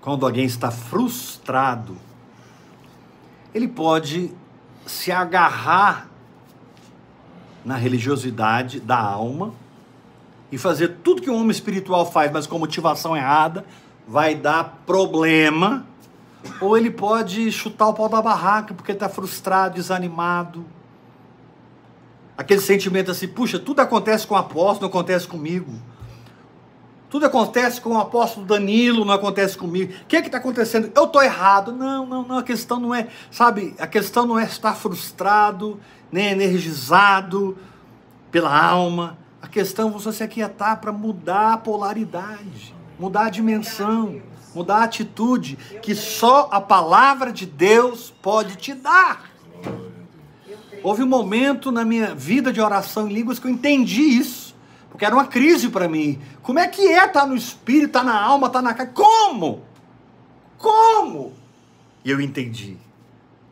[0.00, 1.98] quando alguém está frustrado,
[3.54, 4.32] ele pode
[4.86, 6.08] se agarrar
[7.62, 9.52] na religiosidade da alma
[10.50, 13.64] e fazer tudo que um homem espiritual faz, mas com motivação errada,
[14.06, 15.86] vai dar problema.
[16.60, 20.64] Ou ele pode chutar o pau da barraca porque está frustrado, desanimado.
[22.36, 25.72] Aquele sentimento assim, puxa, tudo acontece com o apóstolo, não acontece comigo.
[27.10, 29.92] Tudo acontece com o apóstolo Danilo, não acontece comigo.
[29.92, 30.92] O que é que está acontecendo?
[30.94, 31.72] Eu estou errado.
[31.72, 32.38] Não, não, não.
[32.38, 35.80] A questão não é, sabe, a questão não é estar frustrado,
[36.12, 37.56] nem energizado
[38.30, 39.16] pela alma.
[39.40, 44.20] A questão é você se aquietar para mudar a polaridade, mudar a dimensão,
[44.54, 49.30] mudar a atitude que só a palavra de Deus pode te dar.
[50.82, 54.56] Houve um momento na minha vida de oração em línguas que eu entendi isso.
[54.90, 56.20] Porque era uma crise para mim.
[56.42, 58.92] Como é que é estar no espírito, estar na alma, estar na carne?
[58.92, 59.62] Como?
[60.56, 61.32] Como?
[62.04, 62.76] E eu entendi.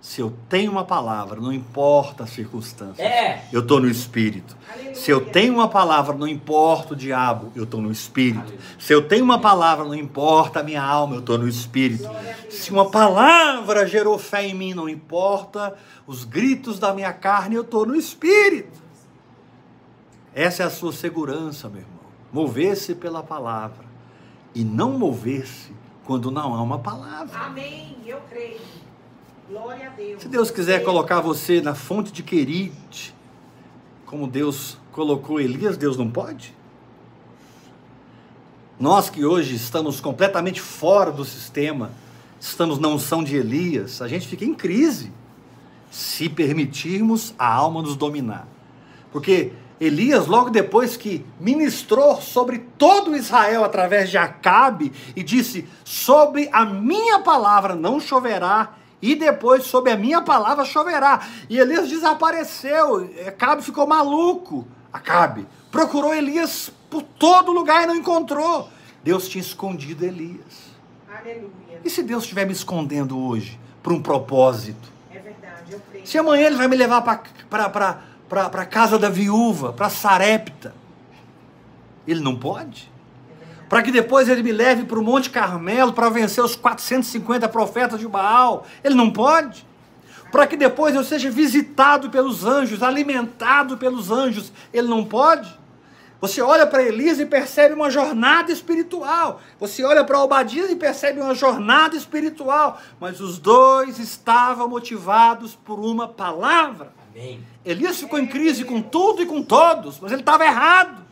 [0.07, 3.03] Se eu tenho uma palavra, não importa a circunstância.
[3.03, 3.45] É.
[3.53, 4.57] Eu estou no espírito.
[4.73, 4.95] Aleluia.
[4.95, 8.39] Se eu tenho uma palavra, não importa o diabo, eu estou no espírito.
[8.39, 8.61] Aleluia.
[8.79, 12.09] Se eu tenho uma palavra, não importa a minha alma, eu estou no espírito.
[12.49, 17.63] Se uma palavra gerou fé em mim, não importa os gritos da minha carne, eu
[17.63, 18.81] estou no espírito.
[20.33, 21.97] Essa é a sua segurança, meu irmão.
[22.33, 23.85] Mover-se pela palavra
[24.55, 25.73] e não mover-se
[26.05, 27.37] quando não há uma palavra.
[27.41, 27.97] Amém.
[28.07, 28.86] Eu creio.
[29.49, 30.23] Glória a Deus.
[30.23, 33.15] Se Deus quiser colocar você na fonte de Querite,
[34.05, 36.53] como Deus colocou Elias, Deus não pode?
[38.79, 41.93] Nós que hoje estamos completamente fora do sistema,
[42.41, 45.13] estamos na unção de Elias, a gente fica em crise
[45.93, 48.49] se permitirmos a alma nos dominar.
[49.13, 56.49] Porque Elias, logo depois que ministrou sobre todo Israel através de Acabe e disse: Sobre
[56.53, 61.27] a minha palavra não choverá, e depois sobre a minha palavra choverá.
[61.49, 64.67] E Elias desapareceu, Acabe ficou maluco.
[64.93, 68.71] Acabe procurou Elias por todo lugar e não encontrou.
[69.05, 70.73] Deus tinha escondido Elias.
[71.07, 71.81] Aleluia.
[71.85, 74.89] E se Deus estiver me escondendo hoje por um propósito?
[75.11, 75.73] É verdade.
[75.73, 76.07] Eu creio.
[76.07, 78.01] Se amanhã ele vai me levar para
[78.63, 80.75] a casa da viúva, para Sarepta,
[82.07, 82.91] ele não pode?
[83.69, 87.99] Para que depois ele me leve para o Monte Carmelo para vencer os 450 profetas
[87.99, 89.67] de Baal, ele não pode?
[90.31, 95.53] Para que depois eu seja visitado pelos anjos, alimentado pelos anjos, ele não pode?
[96.21, 99.41] Você olha para Elias e percebe uma jornada espiritual.
[99.61, 102.81] Você olha para Obadias e percebe uma jornada espiritual.
[102.99, 106.93] Mas os dois estavam motivados por uma palavra.
[107.15, 107.41] Amém.
[107.65, 111.06] Elias ficou em crise com tudo e com todos, mas ele estava errado.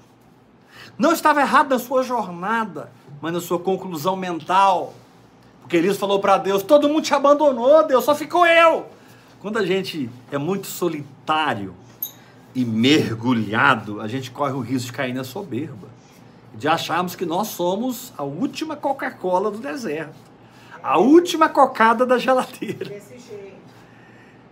[0.98, 4.94] Não estava errado na sua jornada, mas na sua conclusão mental.
[5.60, 8.86] Porque Elias falou para Deus: todo mundo te abandonou, Deus, só ficou eu.
[9.40, 11.74] Quando a gente é muito solitário
[12.54, 15.88] e mergulhado, a gente corre o risco de cair na soberba,
[16.54, 20.14] de acharmos que nós somos a última Coca-Cola do deserto,
[20.82, 22.88] a última cocada da geladeira.
[22.88, 23.54] Desse jeito.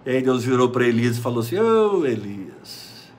[0.04, 3.10] E aí Deus virou para Elias e falou assim: Ô Elias,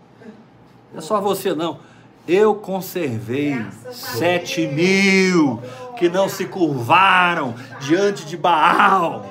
[0.91, 1.79] não é só você não.
[2.27, 5.61] Eu conservei sete mil
[5.97, 9.25] que não se curvaram diante de Baal.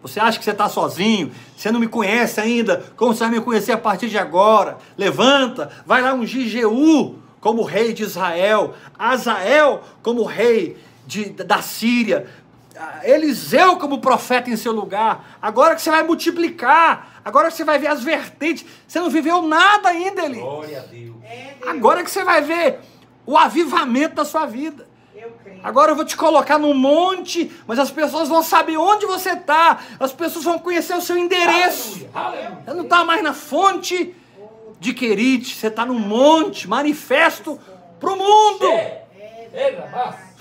[0.00, 1.32] Você acha que você está sozinho?
[1.56, 2.84] Você não me conhece ainda?
[2.96, 4.78] Como você vai me conhecer a partir de agora?
[4.96, 10.76] Levanta, vai lá ungir Jeú como rei de Israel, Azael como rei
[11.06, 12.26] de, da Síria,
[13.02, 15.38] Eliseu como profeta em seu lugar.
[15.40, 18.64] Agora que você vai multiplicar, agora que você vai ver as vertentes.
[18.86, 20.42] Você não viveu nada ainda, Elias.
[20.42, 21.16] Glória a Deus.
[21.24, 21.68] É Deus.
[21.68, 22.80] Agora que você vai ver
[23.26, 24.88] o avivamento da sua vida.
[25.14, 25.60] Eu creio.
[25.62, 29.78] Agora eu vou te colocar num monte, mas as pessoas vão saber onde você está.
[30.00, 32.08] As pessoas vão conhecer o seu endereço.
[32.12, 32.58] Aleluia.
[32.64, 34.14] Você não está mais na fonte
[34.80, 37.58] de Querite, você está no monte, manifesto
[38.00, 38.66] para o mundo.
[39.54, 40.31] Ei, rapaz.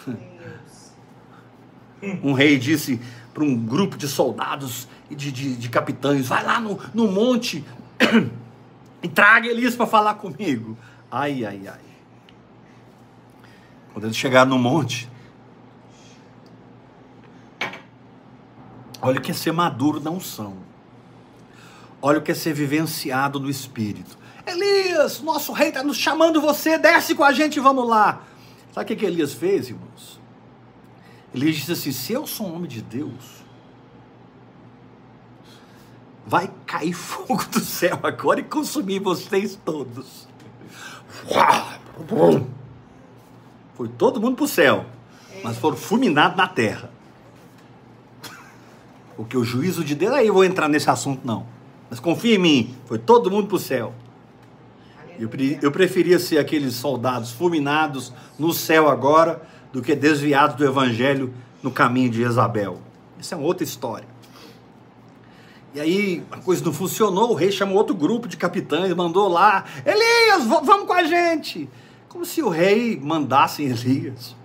[2.23, 2.99] Um rei disse
[3.33, 7.63] para um grupo de soldados e de, de, de capitães: vai lá no, no monte
[9.03, 10.77] e traga Elias para falar comigo.
[11.09, 11.79] Ai, ai, ai.
[13.93, 15.09] Quando eles chegaram no monte,
[19.01, 20.57] olha o que é ser maduro na unção.
[22.01, 24.17] Olha o que é ser vivenciado no espírito.
[24.45, 28.23] Elias, nosso rei está nos chamando você, desce com a gente, vamos lá.
[28.73, 30.20] Sabe o que, que Elias fez, irmãos?
[31.33, 33.43] Elias disse assim: se eu sou um homem de Deus,
[36.25, 40.27] vai cair fogo do céu agora e consumir vocês todos.
[43.75, 44.85] Foi todo mundo para o céu,
[45.43, 46.91] mas foram fulminados na terra.
[49.15, 51.45] Porque o juízo de Deus, aí eu vou entrar nesse assunto não.
[51.89, 53.93] Mas confia em mim, foi todo mundo para o céu.
[55.19, 55.29] Eu,
[55.61, 61.71] eu preferia ser aqueles soldados fulminados no céu agora do que desviados do evangelho no
[61.71, 62.81] caminho de Jezabel.
[63.19, 64.07] Isso é uma outra história.
[65.73, 69.63] E aí a coisa não funcionou, o rei chamou outro grupo de capitães, mandou lá,
[69.85, 71.69] Elias, vamos com a gente.
[72.09, 74.35] Como se o rei mandasse Elias.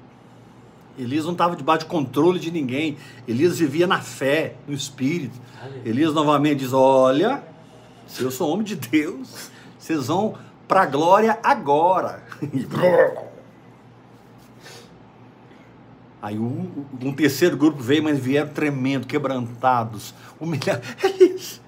[0.96, 2.96] Elias não estava debaixo de controle de ninguém.
[3.26, 5.38] Elias vivia na fé, no espírito.
[5.84, 7.42] Elias novamente diz: Olha,
[8.06, 12.22] se eu sou homem de Deus, vocês vão para a glória agora.
[16.26, 20.84] Aí um, um terceiro grupo veio, mas vieram tremendo, quebrantados, humilhados.
[21.00, 21.60] Elias,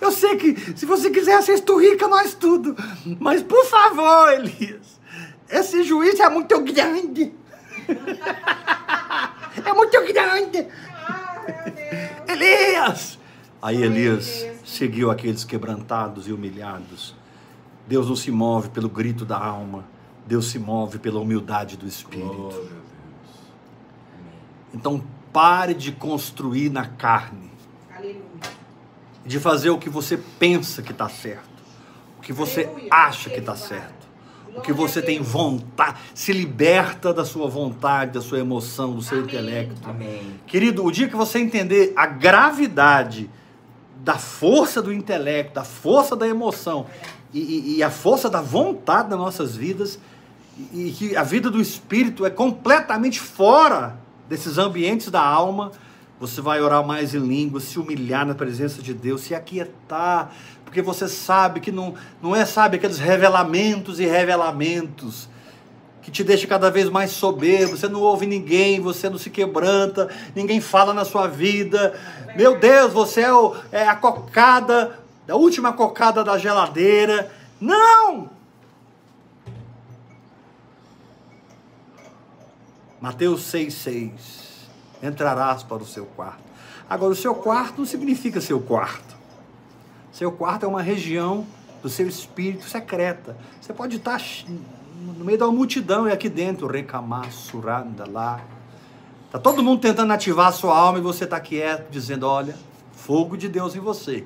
[0.00, 2.76] eu sei que se você quiser, você esturrica nós tudo.
[3.18, 5.00] Mas por favor, Elias,
[5.50, 7.32] esse juiz é muito grande.
[9.64, 10.68] É muito grande.
[11.04, 12.28] Ah, meu Deus.
[12.28, 13.18] Elias!
[13.60, 17.16] Aí Elias seguiu aqueles quebrantados e humilhados.
[17.88, 19.84] Deus não se move pelo grito da alma,
[20.24, 22.70] Deus se move pela humildade do espírito.
[22.84, 22.87] Oh.
[24.74, 25.02] Então
[25.32, 27.50] pare de construir na carne,
[27.94, 28.18] Aleluia.
[29.24, 31.42] de fazer o que você pensa que está certo,
[32.18, 32.88] o que você Aleluia.
[32.90, 34.06] acha que está certo,
[34.56, 35.98] o que você tem vontade.
[36.14, 39.28] Se liberta da sua vontade, da sua emoção, do seu Amém.
[39.28, 39.88] intelecto.
[39.88, 40.34] Amém.
[40.46, 43.30] Querido, o dia que você entender a gravidade
[44.02, 46.86] da força do intelecto, da força da emoção
[47.32, 49.98] e, e- e a força da vontade das nossas vidas,
[50.72, 53.96] e que a vida do espírito é completamente fora
[54.28, 55.72] desses ambientes da alma,
[56.20, 60.32] você vai orar mais em línguas, se humilhar na presença de Deus, se aquietar,
[60.64, 65.28] porque você sabe que não, não é, sabe, aqueles revelamentos e revelamentos
[66.02, 70.08] que te deixa cada vez mais soberbo, você não ouve ninguém, você não se quebranta,
[70.34, 71.94] ninguém fala na sua vida.
[72.34, 74.98] Meu Deus, você é, o- é a cocada,
[75.28, 77.30] a última cocada da geladeira.
[77.60, 78.30] Não!
[83.00, 84.10] Mateus 6,6.
[85.02, 86.42] Entrarás para o seu quarto.
[86.88, 89.16] Agora, o seu quarto não significa seu quarto.
[90.10, 91.46] Seu quarto é uma região
[91.82, 93.36] do seu espírito secreta.
[93.60, 94.20] Você pode estar
[95.16, 98.40] no meio da multidão e aqui dentro, recamaçuranda lá.
[99.30, 102.56] Tá todo mundo tentando ativar a sua alma e você está quieto, dizendo: Olha,
[102.92, 104.24] fogo de Deus em vocês,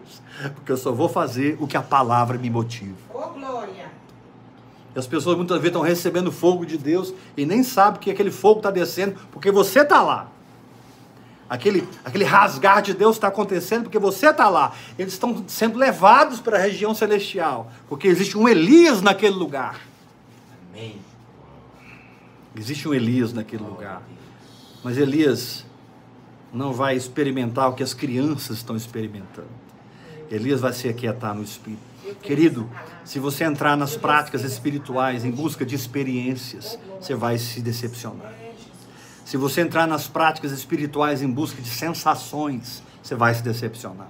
[0.54, 2.96] porque eu só vou fazer o que a palavra me motiva.
[3.12, 3.90] Ô, glória.
[4.94, 8.30] E as pessoas muitas vezes estão recebendo fogo de Deus e nem sabem que aquele
[8.30, 10.28] fogo está descendo porque você está lá.
[11.48, 14.74] Aquele, aquele rasgar de Deus está acontecendo porque você está lá.
[14.98, 19.80] Eles estão sendo levados para a região celestial, porque existe um Elias naquele lugar.
[20.70, 20.98] Amém.
[22.56, 24.02] Existe um Elias naquele lugar.
[24.82, 25.64] Mas Elias
[26.52, 29.48] não vai experimentar o que as crianças estão experimentando.
[30.30, 31.91] Elias vai se aquietar no espírito.
[32.20, 32.68] Querido,
[33.04, 38.32] se você entrar nas práticas espirituais em busca de experiências, você vai se decepcionar.
[39.24, 44.08] Se você entrar nas práticas espirituais em busca de sensações, você vai se decepcionar.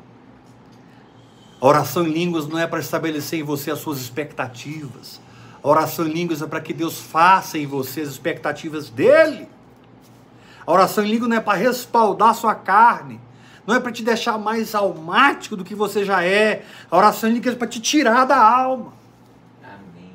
[1.61, 5.21] A oração em línguas não é para estabelecer em você as suas expectativas.
[5.63, 9.49] A oração em línguas é para que Deus faça em você as expectativas dele.
[10.67, 13.21] A oração em língua não é para respaldar sua carne.
[13.67, 16.65] Não é para te deixar mais almático do que você já é.
[16.91, 18.93] A oração em língua é para te tirar da alma.
[19.63, 20.11] Amém.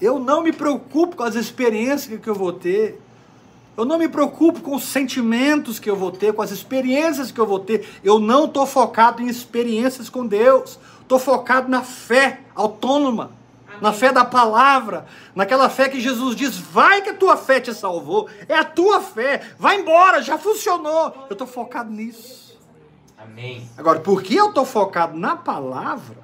[0.00, 3.00] Eu não me preocupo com as experiências que eu vou ter.
[3.76, 7.40] Eu não me preocupo com os sentimentos que eu vou ter, com as experiências que
[7.40, 7.88] eu vou ter.
[8.02, 10.78] Eu não estou focado em experiências com Deus.
[11.00, 13.30] Estou focado na fé autônoma.
[13.80, 17.74] na fé da palavra, naquela fé que Jesus diz: vai que a tua fé te
[17.74, 21.26] salvou, é a tua fé, vai embora, já funcionou.
[21.28, 22.45] Eu estou focado nisso.
[23.26, 23.68] Amém.
[23.76, 26.16] Agora, porque eu estou focado na palavra,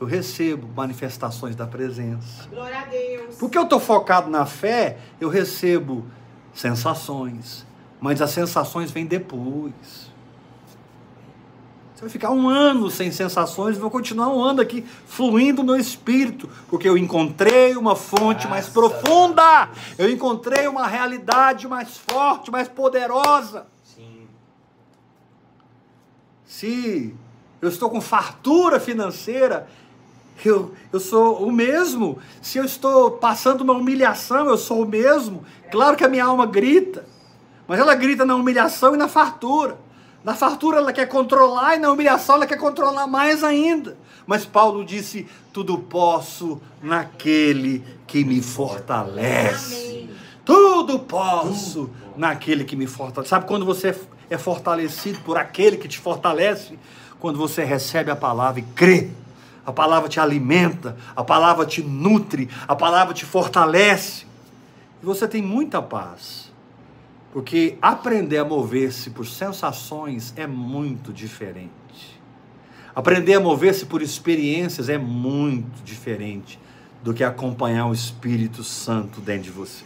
[0.00, 2.48] eu recebo manifestações da presença.
[2.48, 3.36] Glória a Deus.
[3.36, 6.04] Porque eu estou focado na fé, eu recebo
[6.52, 7.64] sensações.
[8.00, 10.10] Mas as sensações vêm depois.
[11.94, 15.76] Você vai ficar um ano sem sensações, eu vou continuar um ano aqui fluindo no
[15.76, 22.50] espírito, porque eu encontrei uma fonte mais Graças profunda, eu encontrei uma realidade mais forte,
[22.50, 23.68] mais poderosa.
[26.52, 27.14] Se
[27.62, 29.66] eu estou com fartura financeira,
[30.44, 32.18] eu, eu sou o mesmo.
[32.42, 35.42] Se eu estou passando uma humilhação, eu sou o mesmo.
[35.70, 37.06] Claro que a minha alma grita,
[37.66, 39.78] mas ela grita na humilhação e na fartura.
[40.22, 43.96] Na fartura ela quer controlar e na humilhação ela quer controlar mais ainda.
[44.26, 49.86] Mas Paulo disse: tudo posso naquele que me fortalece.
[49.86, 50.10] Amém.
[50.44, 53.30] Tudo posso naquele que me fortalece.
[53.30, 53.98] Sabe quando você
[54.32, 56.78] é fortalecido por aquele que te fortalece?
[57.20, 59.10] Quando você recebe a palavra e crê.
[59.64, 64.26] A palavra te alimenta, a palavra te nutre, a palavra te fortalece.
[65.00, 66.50] E você tem muita paz.
[67.32, 71.70] Porque aprender a mover-se por sensações é muito diferente.
[72.94, 76.58] Aprender a mover-se por experiências é muito diferente
[77.02, 79.84] do que acompanhar o Espírito Santo dentro de você.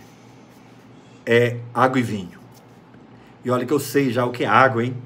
[1.25, 2.46] É água e vinho.
[3.47, 4.97] E olha que eu sei já o que é água, hein?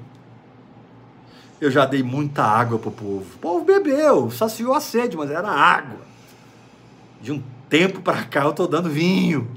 [1.61, 3.35] Eu já dei muita água pro povo.
[3.35, 5.99] O povo bebeu, saciou a sede, mas era água.
[7.21, 9.47] De um tempo para cá eu tô dando vinho.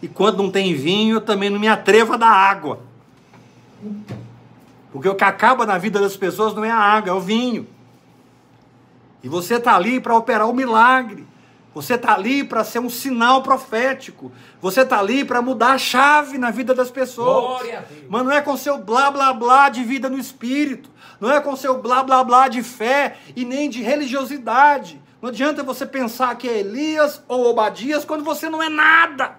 [0.00, 2.78] E quando não tem vinho, eu também não me atrevo a dar água.
[4.92, 7.66] Porque o que acaba na vida das pessoas não é a água, é o vinho.
[9.24, 11.26] E você está ali para operar o milagre.
[11.78, 14.32] Você está ali para ser um sinal profético.
[14.60, 17.62] Você está ali para mudar a chave na vida das pessoas.
[18.08, 20.90] Mas não é com seu blá blá blá de vida no espírito.
[21.20, 25.00] Não é com seu blá blá blá de fé e nem de religiosidade.
[25.22, 29.36] Não adianta você pensar que é Elias ou Obadias quando você não é nada.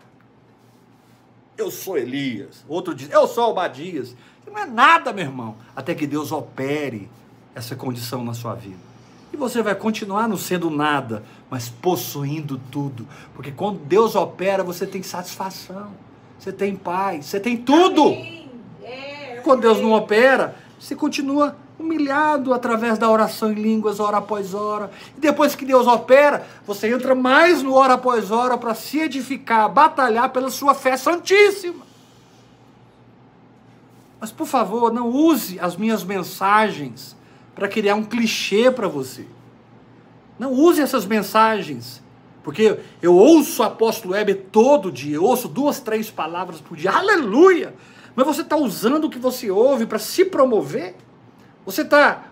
[1.58, 2.64] Eu sou Elias.
[2.70, 4.16] Outro diz, eu sou Obadias.
[4.46, 5.58] Você não é nada, meu irmão.
[5.76, 7.12] Até que Deus opere
[7.54, 8.89] essa condição na sua vida.
[9.32, 13.08] E você vai continuar não sendo nada, mas possuindo tudo.
[13.34, 15.92] Porque quando Deus opera, você tem satisfação.
[16.40, 17.28] Você tem paz.
[17.28, 18.12] Você tem tudo.
[18.84, 24.54] É, Quando Deus não opera, você continua humilhado através da oração em línguas, hora após
[24.54, 24.92] hora.
[25.18, 29.70] E depois que Deus opera, você entra mais no hora após hora para se edificar,
[29.70, 31.88] batalhar pela sua fé santíssima.
[34.20, 37.16] Mas por favor, não use as minhas mensagens
[37.60, 39.26] para criar um clichê para você.
[40.40, 42.02] Não use essas mensagens.
[42.42, 46.90] Porque eu ouço o apóstolo Heber todo dia, eu ouço duas, três palavras por dia,
[46.90, 47.76] aleluia!
[48.16, 50.96] Mas você está usando o que você ouve para se promover?
[51.66, 52.24] Você está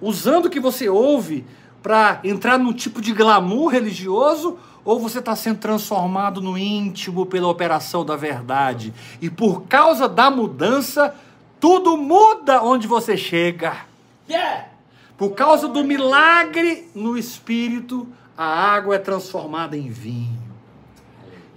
[0.00, 1.46] usando o que você ouve
[1.80, 4.58] para entrar num tipo de glamour religioso?
[4.84, 8.92] Ou você está sendo transformado no íntimo pela operação da verdade?
[9.22, 11.14] E por causa da mudança,
[11.60, 13.93] tudo muda onde você chega.
[14.28, 14.68] Yeah!
[15.16, 20.42] Por causa do milagre no espírito, a água é transformada em vinho.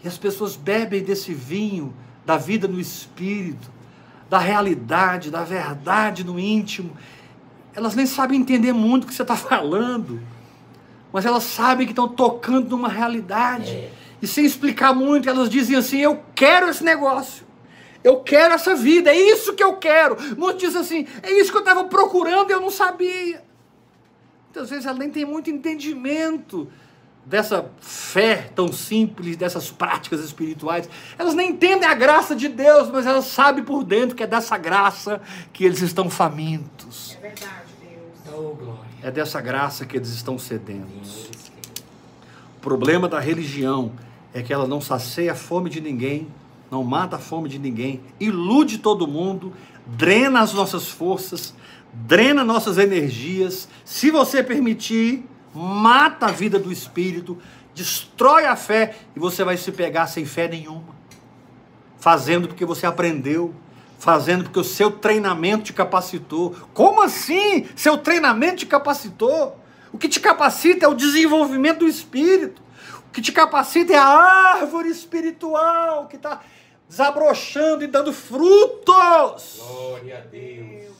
[0.03, 1.93] E as pessoas bebem desse vinho
[2.25, 3.71] da vida no espírito,
[4.29, 6.91] da realidade, da verdade no íntimo.
[7.73, 10.21] Elas nem sabem entender muito o que você está falando,
[11.11, 13.71] mas elas sabem que estão tocando numa realidade.
[13.71, 13.91] É.
[14.21, 17.46] E sem explicar muito, elas dizem assim: Eu quero esse negócio.
[18.07, 20.15] Eu quero essa vida, é isso que eu quero.
[20.37, 23.43] Muitos dizem assim: é isso que eu estava procurando e eu não sabia.
[24.45, 26.69] Muitas vezes ela nem tem muito entendimento
[27.25, 30.89] dessa fé tão simples, dessas práticas espirituais.
[31.17, 34.57] Elas nem entendem a graça de Deus, mas elas sabem por dentro que é dessa
[34.57, 37.17] graça que eles estão famintos.
[37.17, 38.33] É verdade, Deus.
[38.33, 38.85] Oh, glória.
[39.03, 41.29] É dessa graça que eles estão sedentos.
[42.55, 43.91] O problema da religião
[44.33, 46.29] é que ela não sacia a fome de ninguém,
[46.69, 49.53] não mata a fome de ninguém, ilude todo mundo,
[49.85, 51.53] drena as nossas forças,
[51.93, 53.67] drena nossas energias.
[53.85, 57.37] Se você permitir, mata a vida do espírito,
[57.73, 60.95] destrói a fé e você vai se pegar sem fé nenhuma.
[61.97, 63.53] Fazendo porque você aprendeu,
[63.97, 66.55] fazendo porque o seu treinamento te capacitou.
[66.73, 67.67] Como assim?
[67.75, 69.59] Seu treinamento te capacitou?
[69.91, 72.61] O que te capacita é o desenvolvimento do espírito.
[73.07, 76.41] O que te capacita é a árvore espiritual que está
[76.87, 79.59] desabrochando e dando frutos.
[79.59, 80.95] Glória a Deus.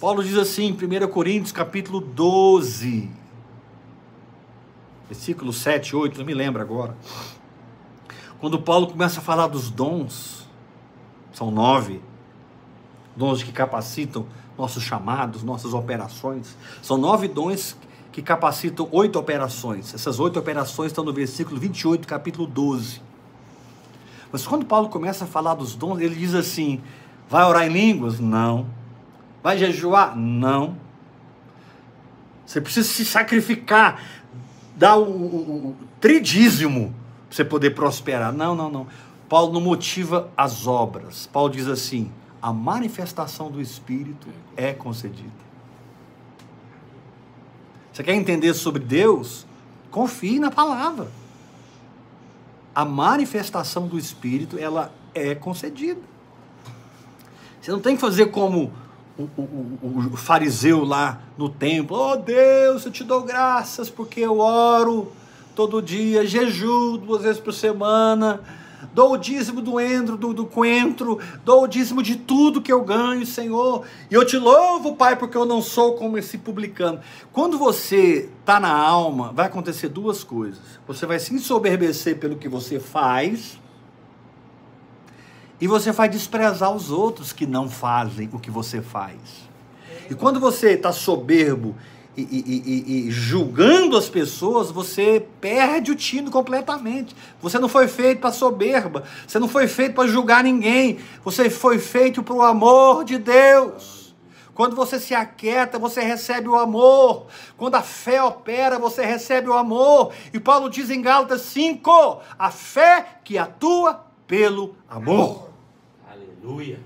[0.00, 3.10] Paulo diz assim, em 1 Coríntios, capítulo 12,
[5.08, 6.96] versículo 7, 8, não me lembro agora.
[8.40, 10.46] Quando Paulo começa a falar dos dons,
[11.32, 12.00] são nove,
[13.14, 14.26] dons que capacitam
[14.56, 16.56] nossos chamados, nossas operações.
[16.82, 17.76] São nove dons
[18.18, 19.94] que capacitam oito operações.
[19.94, 23.00] Essas oito operações estão no versículo 28, capítulo 12.
[24.32, 26.80] Mas quando Paulo começa a falar dos dons, ele diz assim:
[27.30, 28.18] vai orar em línguas?
[28.18, 28.66] Não.
[29.40, 30.16] Vai jejuar?
[30.16, 30.76] Não.
[32.44, 34.02] Você precisa se sacrificar,
[34.74, 36.92] dar o, o, o tridízimo
[37.28, 38.32] para você poder prosperar.
[38.32, 38.86] Não, não, não.
[39.28, 41.28] Paulo não motiva as obras.
[41.32, 42.10] Paulo diz assim:
[42.42, 45.47] a manifestação do Espírito é concedida.
[47.98, 49.44] Você quer entender sobre Deus?
[49.90, 51.08] Confie na palavra.
[52.72, 56.00] A manifestação do Espírito, ela é concedida.
[57.60, 58.72] Você não tem que fazer como
[59.18, 61.96] o, o, o, fariseu lá no templo.
[61.96, 65.10] Oh Deus, eu te dou graças porque eu oro
[65.52, 68.40] todo dia, jejuo duas vezes por semana
[68.92, 72.82] dou o dízimo do endro, do, do coentro, dou o dízimo de tudo que eu
[72.82, 73.84] ganho, Senhor.
[74.10, 77.00] E eu te louvo, Pai, porque eu não sou como esse publicano.
[77.32, 80.60] Quando você está na alma, vai acontecer duas coisas.
[80.86, 83.58] Você vai se ensoberbecer pelo que você faz.
[85.60, 89.48] E você vai desprezar os outros que não fazem o que você faz.
[90.08, 91.74] E quando você está soberbo
[92.22, 97.14] e, e, e, julgando as pessoas, você perde o tino completamente.
[97.40, 101.78] Você não foi feito para soberba, você não foi feito para julgar ninguém, você foi
[101.78, 104.14] feito para o amor de Deus.
[104.54, 107.28] Quando você se aquieta, você recebe o amor.
[107.56, 110.12] Quando a fé opera, você recebe o amor.
[110.34, 115.50] E Paulo diz em Gálatas 5: a fé que atua pelo amor.
[116.10, 116.80] Aleluia.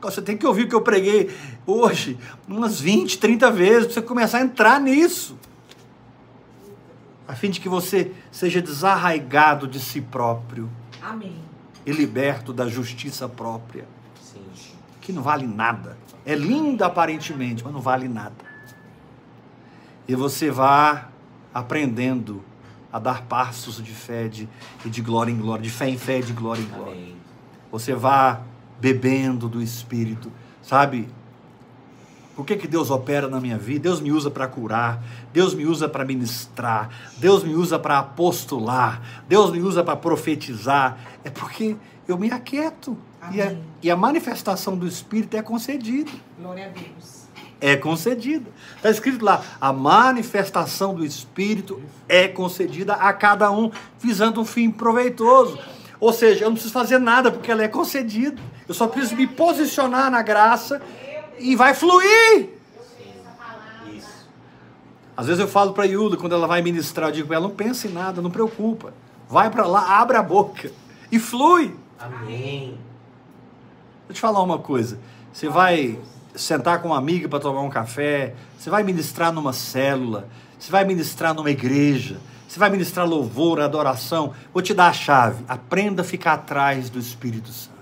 [0.00, 1.30] Você tem que ouvir o que eu preguei
[1.70, 5.38] hoje, umas 20, 30 vezes, para você começar a entrar nisso.
[7.26, 10.68] A fim de que você seja desarraigado de si próprio.
[11.00, 11.36] Amém.
[11.86, 13.86] E liberto da justiça própria.
[14.20, 14.42] Sim.
[15.00, 15.96] Que não vale nada.
[16.26, 18.44] É linda aparentemente, mas não vale nada.
[20.08, 21.08] E você vá
[21.54, 22.42] aprendendo
[22.92, 24.48] a dar passos de fé de,
[24.84, 26.92] e de glória em glória, de fé em fé, de glória em glória.
[26.92, 27.16] Amém.
[27.70, 28.42] Você vá
[28.80, 31.08] bebendo do Espírito, sabe?
[32.34, 33.82] Por que, que Deus opera na minha vida?
[33.82, 35.02] Deus me usa para curar,
[35.32, 40.98] Deus me usa para ministrar, Deus me usa para apostolar, Deus me usa para profetizar.
[41.24, 41.76] É porque
[42.08, 42.96] eu me aquieto.
[43.32, 46.10] E a, e a manifestação do Espírito é concedida.
[46.38, 47.20] Glória a Deus.
[47.60, 48.50] É concedida.
[48.76, 54.70] Está escrito lá: a manifestação do Espírito é concedida a cada um, visando um fim
[54.70, 55.58] proveitoso.
[56.00, 58.40] Ou seja, eu não preciso fazer nada porque ela é concedida.
[58.66, 60.80] Eu só preciso me posicionar na graça
[61.40, 62.50] e vai fluir.
[63.92, 64.28] Isso.
[65.16, 67.54] Às vezes eu falo para Yula, quando ela vai ministrar, eu digo para ela: não
[67.54, 68.92] pensa em nada, não preocupa.
[69.28, 70.70] Vai para lá, abre a boca
[71.10, 71.74] e flui.
[71.98, 72.78] Amém.
[74.08, 74.98] Eu te falar uma coisa.
[75.32, 75.98] Você vai
[76.34, 80.28] sentar com uma amiga para tomar um café, você vai ministrar numa célula,
[80.58, 84.32] você vai ministrar numa igreja, você vai ministrar louvor, adoração.
[84.52, 85.44] Vou te dar a chave.
[85.48, 87.79] Aprenda a ficar atrás do Espírito Santo.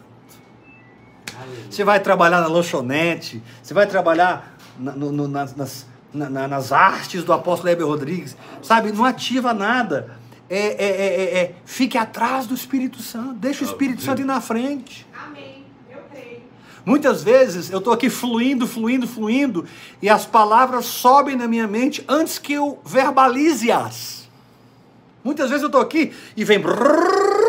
[1.70, 6.48] Você vai trabalhar na lanchonete, você vai trabalhar na- no- no- nas, nas- na- na-
[6.48, 8.92] nas artes do apóstolo Heber Rodrigues, sabe?
[8.92, 10.16] Não ativa nada.
[10.50, 13.34] É, é- é- é- é, fique atrás do Espírito Santo.
[13.34, 15.06] Deixa o Espírito Santo ir na frente.
[15.26, 15.64] Amém.
[15.90, 16.40] Eu creio.
[16.86, 19.66] Muitas vezes eu estou aqui fluindo, fluindo, fluindo,
[20.00, 24.26] e as palavras sobem na minha mente antes que eu verbalize-as.
[25.22, 26.58] Muitas vezes eu estou aqui e vem.
[26.58, 27.47] brrr,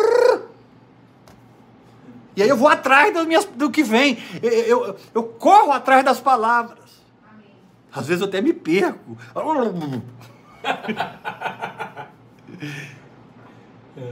[2.40, 4.18] E aí eu vou atrás das minhas, do que vem.
[4.42, 7.04] Eu, eu, eu corro atrás das palavras.
[7.30, 7.52] Amém.
[7.94, 9.18] Às vezes eu até me perco.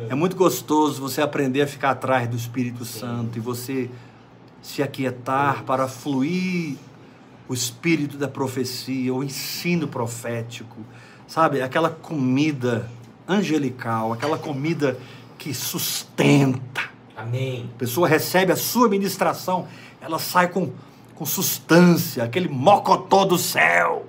[0.09, 3.89] É muito gostoso você aprender a ficar atrás do Espírito Santo e você
[4.61, 6.75] se aquietar para fluir
[7.47, 10.75] o espírito da profecia, o ensino profético,
[11.25, 11.61] sabe?
[11.61, 12.91] Aquela comida
[13.25, 14.99] angelical, aquela comida
[15.37, 16.96] que sustenta.
[17.17, 17.67] Amém.
[17.73, 19.67] A pessoa recebe a sua ministração,
[19.99, 20.71] ela sai com,
[21.15, 24.05] com sustância, aquele mocotó do céu.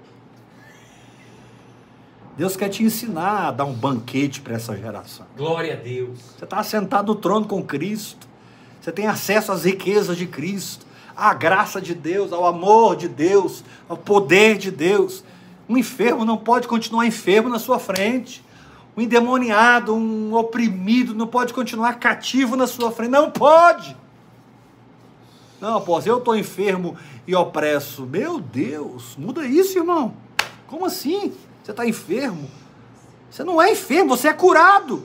[2.37, 5.25] Deus quer te ensinar a dar um banquete para essa geração.
[5.35, 6.19] Glória a Deus.
[6.37, 8.29] Você está sentado no trono com Cristo.
[8.79, 10.87] Você tem acesso às riquezas de Cristo,
[11.17, 15.25] à graça de Deus, ao amor de Deus, ao poder de Deus.
[15.67, 18.45] Um enfermo não pode continuar enfermo na sua frente.
[18.99, 23.11] Um endemoniado, um oprimido não pode continuar cativo na sua frente.
[23.11, 23.97] Não pode.
[25.61, 28.05] Não, apóstolo, eu estou enfermo e opresso.
[28.05, 30.15] Meu Deus, muda isso, irmão.
[30.67, 31.33] Como assim?
[31.63, 32.51] Você está enfermo?
[33.31, 35.05] Você não é enfermo, você é curado.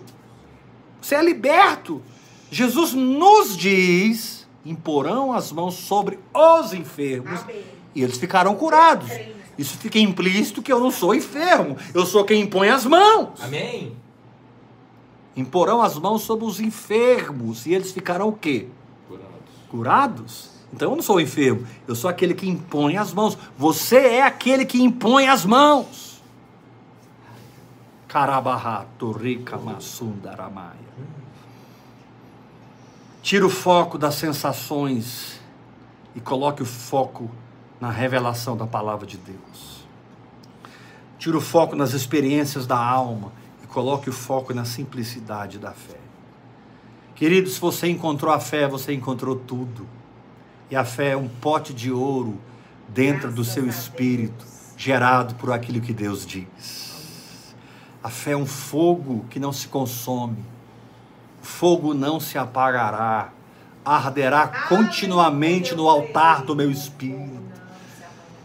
[0.99, 2.01] Você é liberto.
[2.49, 7.63] Jesus nos diz: imporão as mãos sobre os enfermos Amém.
[7.93, 9.11] e eles ficarão curados.
[9.57, 13.41] Isso fica implícito que eu não sou enfermo, eu sou quem impõe as mãos.
[13.41, 13.95] Amém.
[15.35, 18.67] Imporão as mãos sobre os enfermos e eles ficarão o quê?
[19.69, 20.51] Curados.
[20.71, 23.37] Então eu não sou enfermo, eu sou aquele que impõe as mãos.
[23.57, 26.21] Você é aquele que impõe as mãos.
[28.07, 30.83] Carabarra, torrica, massundaramaia.
[33.21, 35.39] Tira o foco das sensações
[36.15, 37.29] e coloque o foco
[37.83, 39.85] na revelação da palavra de Deus.
[41.19, 45.99] Tira o foco nas experiências da alma e coloque o foco na simplicidade da fé.
[47.13, 49.85] Querido, se você encontrou a fé, você encontrou tudo.
[50.71, 52.39] E a fé é um pote de ouro
[52.87, 54.45] dentro do seu espírito,
[54.77, 57.53] gerado por aquilo que Deus diz.
[58.01, 60.45] A fé é um fogo que não se consome,
[61.41, 63.33] o fogo não se apagará,
[63.83, 67.43] arderá continuamente no altar do meu espírito.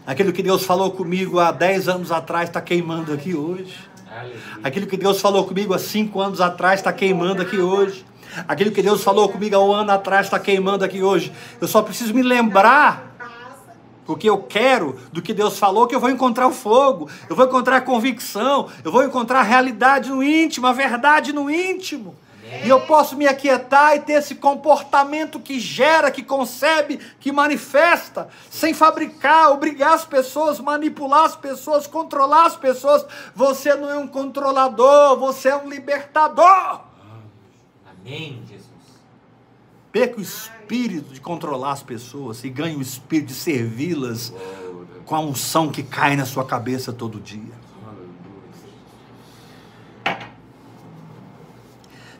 [0.09, 3.77] Aquilo que Deus falou comigo há 10 anos atrás está queimando aqui hoje.
[4.63, 8.03] Aquilo que Deus falou comigo há cinco anos atrás está queimando aqui hoje.
[8.47, 11.31] Aquilo que Deus falou comigo há um ano atrás está queimando aqui hoje.
[11.61, 13.15] Eu só preciso me lembrar
[14.03, 17.45] porque eu quero do que Deus falou que eu vou encontrar o fogo, eu vou
[17.45, 22.15] encontrar a convicção, eu vou encontrar a realidade no íntimo, a verdade no íntimo.
[22.63, 28.27] E eu posso me aquietar e ter esse comportamento que gera, que concebe, que manifesta,
[28.49, 33.05] sem fabricar, obrigar as pessoas, manipular as pessoas, controlar as pessoas.
[33.35, 36.81] Você não é um controlador, você é um libertador.
[37.87, 38.67] Amém, Jesus.
[39.91, 44.33] Perca o espírito de controlar as pessoas e ganhe o espírito de servi-las
[45.05, 47.68] com a unção que cai na sua cabeça todo dia.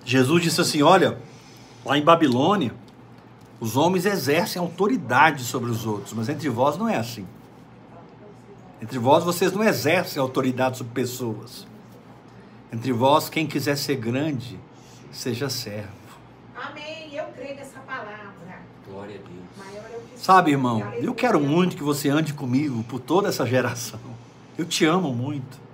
[0.10, 1.20] Jesus disse assim: Olha,
[1.86, 2.74] lá em Babilônia,
[3.60, 7.28] os homens exercem autoridade sobre os outros, mas entre vós não é assim.
[8.82, 11.68] Entre vós vocês não exercem autoridade sobre pessoas.
[12.74, 14.60] Entre vós, quem quiser ser grande,
[15.12, 15.90] seja servo.
[16.56, 17.14] Amém.
[17.14, 18.64] Eu creio nessa palavra.
[18.90, 20.20] Glória a Deus.
[20.20, 24.00] Sabe, irmão, eu quero muito que você ande comigo por toda essa geração.
[24.58, 25.69] Eu te amo muito.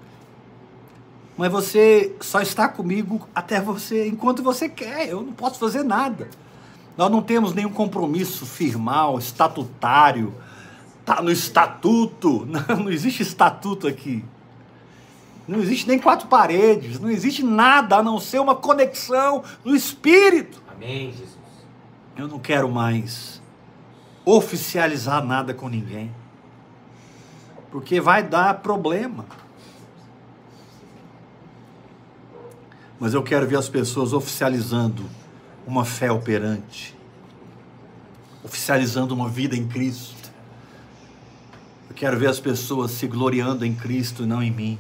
[1.37, 5.09] Mas você só está comigo até você, enquanto você quer.
[5.09, 6.29] Eu não posso fazer nada.
[6.97, 10.33] Nós não temos nenhum compromisso firmal, estatutário.
[11.03, 12.45] Tá no estatuto.
[12.49, 14.25] Não, não existe estatuto aqui.
[15.47, 16.99] Não existe nem quatro paredes.
[16.99, 20.63] Não existe nada a não ser uma conexão no espírito.
[20.75, 21.37] Amém, Jesus.
[22.17, 23.39] Eu não quero mais
[24.25, 26.11] oficializar nada com ninguém.
[27.69, 29.25] Porque vai dar problema.
[32.99, 35.03] Mas eu quero ver as pessoas oficializando
[35.67, 36.95] uma fé operante,
[38.43, 40.31] oficializando uma vida em Cristo.
[41.89, 44.79] Eu quero ver as pessoas se gloriando em Cristo e não em mim.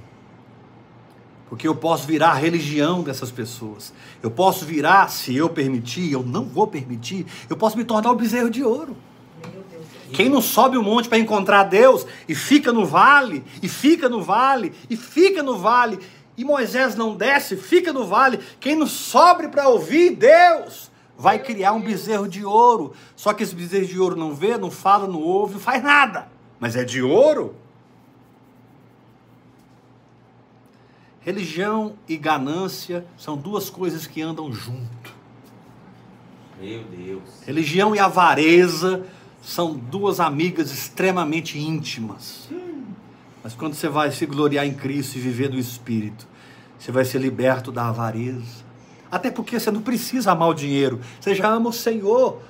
[1.49, 3.93] Porque eu posso virar a religião dessas pessoas.
[4.21, 8.15] Eu posso virar, se eu permitir, eu não vou permitir, eu posso me tornar o
[8.15, 8.95] bezerro de ouro.
[10.13, 14.21] Quem não sobe o monte para encontrar Deus e fica no vale, e fica no
[14.21, 15.99] vale, e fica no vale,
[16.37, 18.39] e Moisés não desce, fica no vale.
[18.59, 22.93] Quem não sobe para ouvir Deus vai criar um bezerro de ouro.
[23.15, 26.27] Só que esse bezerro de ouro não vê, não fala, não ouve, não faz nada.
[26.59, 27.55] Mas é de ouro.
[31.21, 35.15] Religião e ganância são duas coisas que andam junto.
[36.61, 37.23] Meu Deus.
[37.45, 39.03] Religião e avareza
[39.41, 42.47] são duas amigas extremamente íntimas.
[43.45, 46.27] Mas quando você vai se gloriar em Cristo e viver do Espírito,
[46.79, 48.65] você vai ser liberto da avareza.
[49.11, 52.41] Até porque você não precisa amar o dinheiro, você já ama o Senhor,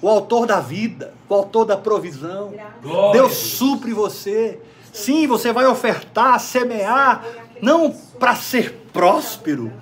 [0.00, 2.54] o autor da vida, o autor da provisão.
[2.80, 3.32] Glória Deus.
[3.34, 4.60] supre você.
[4.92, 7.24] Sim, você vai ofertar, semear,
[7.60, 9.72] não para ser próspero.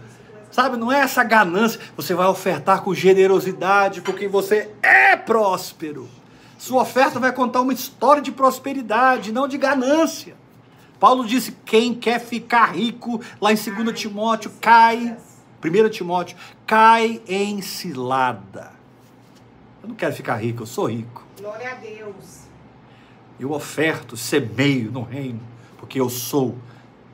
[0.51, 1.79] Sabe, não é essa ganância.
[1.99, 6.09] Você vai ofertar com generosidade, porque você é próspero.
[6.57, 10.41] Sua oferta vai contar uma história de prosperidade, não de ganância.
[11.03, 15.17] Paulo disse: quem quer ficar rico, lá em 2 Timóteo, cai.
[15.61, 18.71] 1 Timóteo, cai em cilada.
[19.83, 21.27] Eu não quero ficar rico, eu sou rico.
[21.41, 22.43] Glória a Deus.
[23.41, 25.41] Eu oferto, semeio no reino,
[25.77, 26.57] porque eu sou,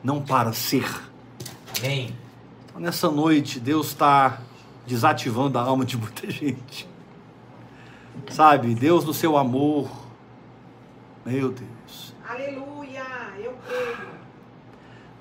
[0.05, 0.86] não para ser.
[1.78, 2.14] Amém.
[2.66, 4.43] Então, nessa noite, Deus está
[4.86, 6.86] desativando a alma de muita gente.
[8.28, 9.91] Sabe, Deus no seu amor.
[11.24, 12.14] Meu Deus.
[12.28, 12.78] Aleluia.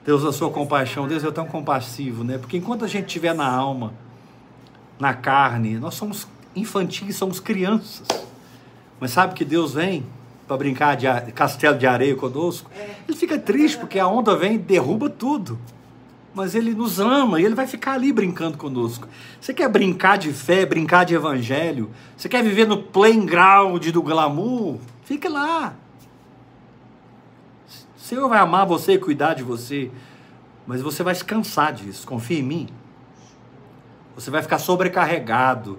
[0.05, 1.07] Deus na sua compaixão.
[1.07, 2.37] Deus é tão compassivo, né?
[2.37, 3.93] Porque enquanto a gente estiver na alma,
[4.99, 8.07] na carne, nós somos infantis, somos crianças.
[8.99, 10.05] Mas sabe que Deus vem
[10.47, 12.69] para brincar de a- castelo de areia conosco?
[13.07, 15.59] Ele fica triste porque a onda vem e derruba tudo.
[16.33, 19.07] Mas ele nos ama e ele vai ficar ali brincando conosco.
[19.41, 21.89] Você quer brincar de fé, brincar de evangelho?
[22.15, 24.77] Você quer viver no playground do glamour?
[25.03, 25.73] Fique lá.
[28.07, 29.91] Senhor vai amar você e cuidar de você,
[30.65, 32.07] mas você vai se cansar disso.
[32.07, 32.69] Confia em mim.
[34.15, 35.77] Você vai ficar sobrecarregado.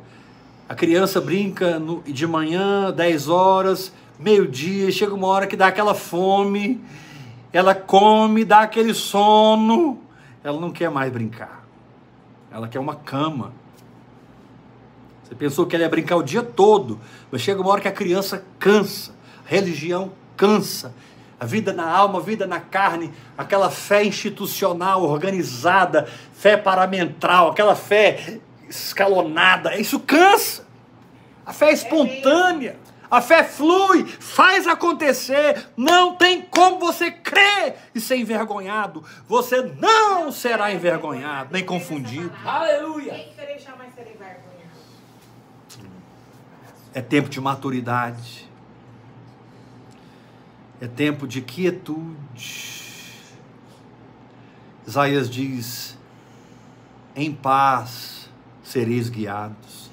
[0.69, 5.95] A criança brinca no- de manhã, 10 horas, meio-dia, chega uma hora que dá aquela
[5.95, 6.79] fome,
[7.51, 9.99] ela come, dá aquele sono,
[10.45, 11.65] ela não quer mais brincar.
[12.53, 13.55] Ela quer uma cama.
[15.25, 17.01] Você pensou que ela ia brincar o dia todo,
[17.33, 19.15] mas chega uma hora que a criança cansa,
[19.47, 20.93] a religião cansa.
[21.41, 27.77] A vida na alma, a vida na carne, aquela fé institucional, organizada, fé paramental, aquela
[27.77, 30.67] fé escalonada, isso cansa.
[31.47, 32.77] A fé é espontânea,
[33.11, 35.67] a fé flui, faz acontecer.
[35.77, 39.03] Não tem como você crer e ser envergonhado.
[39.27, 42.33] Você não será envergonhado, nem confundido.
[42.45, 43.29] Aleluia.
[46.93, 48.48] É tempo de maturidade.
[50.81, 52.79] É tempo de quietude.
[54.87, 55.99] Isaías diz:
[57.15, 58.31] em paz
[58.63, 59.91] sereis guiados.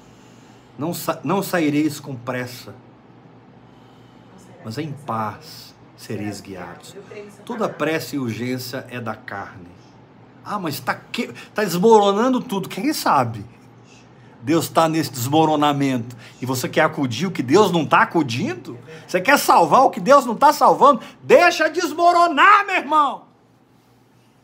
[0.78, 2.74] Não, sa não saireis com pressa,
[4.64, 6.94] mas em paz sereis guiados.
[7.44, 9.68] Toda pressa e urgência é da carne.
[10.44, 10.94] Ah, mas está
[11.54, 12.68] tá desmoronando tudo.
[12.68, 13.44] Quem sabe?
[14.46, 18.78] Deus está nesse desmoronamento e você quer acudir o que Deus não está acudindo?
[19.04, 21.00] Você quer salvar o que Deus não está salvando?
[21.20, 23.24] Deixa desmoronar, meu irmão.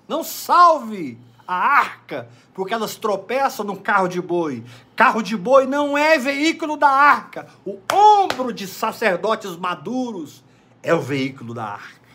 [0.08, 4.64] Não salve a arca, porque elas tropeçam num carro de boi.
[4.96, 7.46] Carro de boi não é veículo da arca.
[7.64, 10.42] O ombro de sacerdotes maduros
[10.82, 12.10] é o veículo da arca.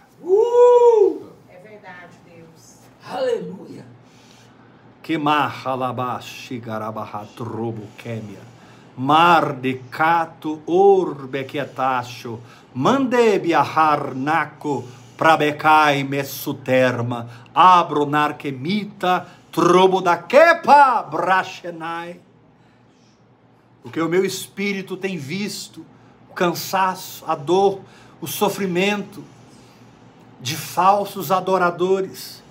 [1.48, 2.80] É verdade, Deus.
[3.10, 3.86] Aleluia.
[5.08, 8.44] Kemar halabashi garabahat robo kemia.
[8.98, 12.42] Mar de cato orbe quietacho.
[12.76, 14.84] Mande biahar naco
[15.16, 17.26] prabekai messuterma.
[17.56, 22.20] Abro narquemita trobo da kepa brashenai.
[23.82, 25.86] Porque o meu espírito tem visto
[26.30, 27.80] o cansaço, a dor,
[28.20, 29.24] o sofrimento
[30.42, 32.44] de falsos adoradores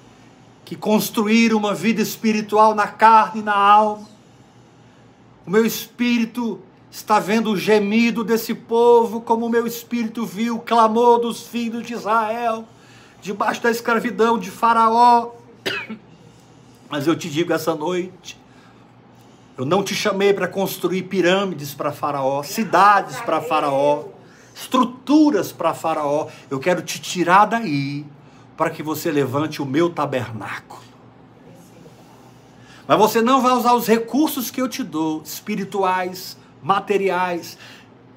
[0.66, 4.04] que construíram uma vida espiritual na carne e na alma.
[5.46, 6.60] O meu espírito
[6.90, 11.86] está vendo o gemido desse povo, como o meu espírito viu o clamor dos filhos
[11.86, 12.66] de Israel,
[13.22, 15.30] debaixo da escravidão de Faraó.
[16.90, 18.36] Mas eu te digo essa noite,
[19.56, 24.06] eu não te chamei para construir pirâmides para Faraó, cidades para Faraó,
[24.52, 26.26] estruturas para Faraó.
[26.50, 28.04] Eu quero te tirar daí
[28.56, 30.80] para que você levante o meu tabernáculo.
[32.86, 37.58] Mas você não vai usar os recursos que eu te dou, espirituais, materiais.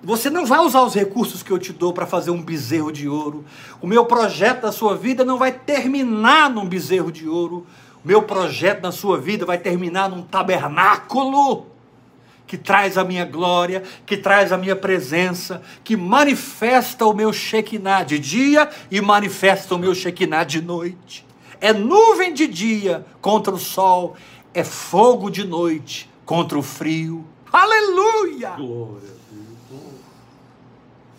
[0.04, 3.10] Você não vai usar os recursos que eu te dou para fazer um bezerro de
[3.10, 3.44] ouro.
[3.82, 7.66] O meu projeto da sua vida não vai terminar num bezerro de ouro.
[8.04, 11.66] O meu projeto na sua vida vai terminar num tabernáculo
[12.50, 18.02] que traz a minha glória, que traz a minha presença, que manifesta o meu Shekinah
[18.02, 21.24] de dia e manifesta o meu Shekinah de noite.
[21.62, 24.16] É nuvem de dia contra o sol,
[24.52, 27.24] é fogo de noite contra o frio.
[27.54, 28.56] Aleluia!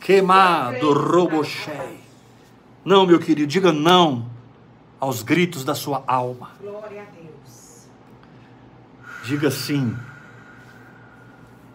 [0.00, 2.00] Queimado robochei.
[2.84, 4.28] Não, meu querido, diga não
[4.98, 6.50] aos gritos da sua alma.
[6.60, 7.86] Glória a Deus.
[9.22, 9.96] Diga sim.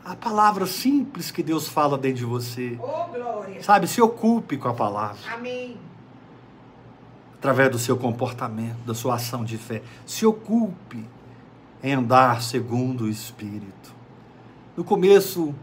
[0.06, 2.78] A palavra simples que Deus fala dentro de você.
[2.80, 3.64] Oh, glória.
[3.64, 5.80] Sabe, se ocupe com a palavra, Amém.
[7.40, 9.82] através do seu comportamento, da sua ação de fé.
[10.06, 11.04] Se ocupe
[11.82, 13.96] em andar segundo o Espírito.
[14.78, 15.56] No começo,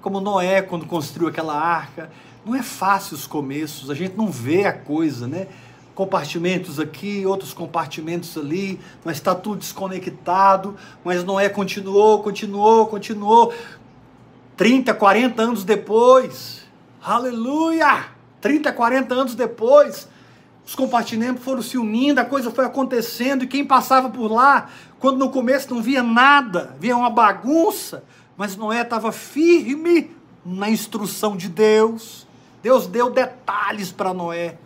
[0.00, 2.10] como Noé, quando construiu aquela arca,
[2.44, 5.48] não é fácil os começos, a gente não vê a coisa, né?
[5.94, 10.76] Compartimentos aqui, outros compartimentos ali, mas está tudo desconectado.
[11.04, 13.52] Mas Noé continuou, continuou, continuou.
[14.58, 16.64] 30, 40 anos depois,
[17.00, 18.06] aleluia!
[18.40, 20.08] 30, 40 anos depois,
[20.66, 25.16] os compartimentos foram se unindo, a coisa foi acontecendo, e quem passava por lá, quando
[25.16, 28.02] no começo não via nada, via uma bagunça,
[28.36, 30.10] mas Noé estava firme
[30.44, 32.26] na instrução de Deus.
[32.60, 34.58] Deus deu detalhes para Noé.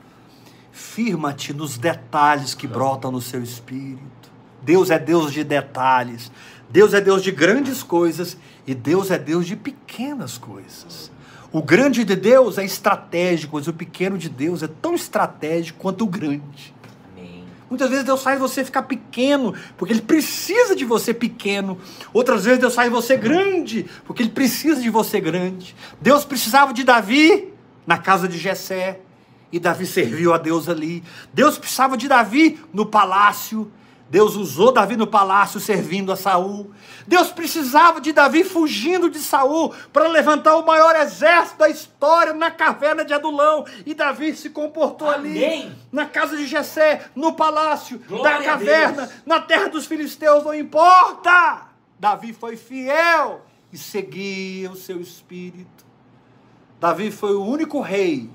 [0.70, 4.00] Firma-te nos detalhes que brotam no seu espírito.
[4.62, 6.32] Deus é Deus de detalhes.
[6.70, 11.10] Deus é Deus de grandes coisas e Deus é Deus de pequenas coisas.
[11.52, 16.04] O grande de Deus é estratégico, mas o pequeno de Deus é tão estratégico quanto
[16.04, 16.74] o grande.
[17.12, 17.44] Amém.
[17.68, 21.78] Muitas vezes Deus faz você ficar pequeno, porque Ele precisa de você pequeno.
[22.12, 25.76] Outras vezes Deus faz você grande, porque Ele precisa de você grande.
[26.00, 27.52] Deus precisava de Davi
[27.86, 29.00] na casa de Jessé,
[29.52, 31.04] e Davi serviu a Deus ali.
[31.34, 33.70] Deus precisava de Davi no palácio,
[34.12, 36.70] Deus usou Davi no palácio servindo a Saul.
[37.06, 42.50] Deus precisava de Davi fugindo de Saul para levantar o maior exército da história na
[42.50, 43.64] caverna de Adulão.
[43.86, 45.74] E Davi se comportou ali Amém.
[45.90, 51.68] na casa de Jessé, no palácio Glória da caverna, na terra dos filisteus, não importa.
[51.98, 53.40] Davi foi fiel
[53.72, 55.86] e seguia o seu espírito.
[56.78, 58.28] Davi foi o único rei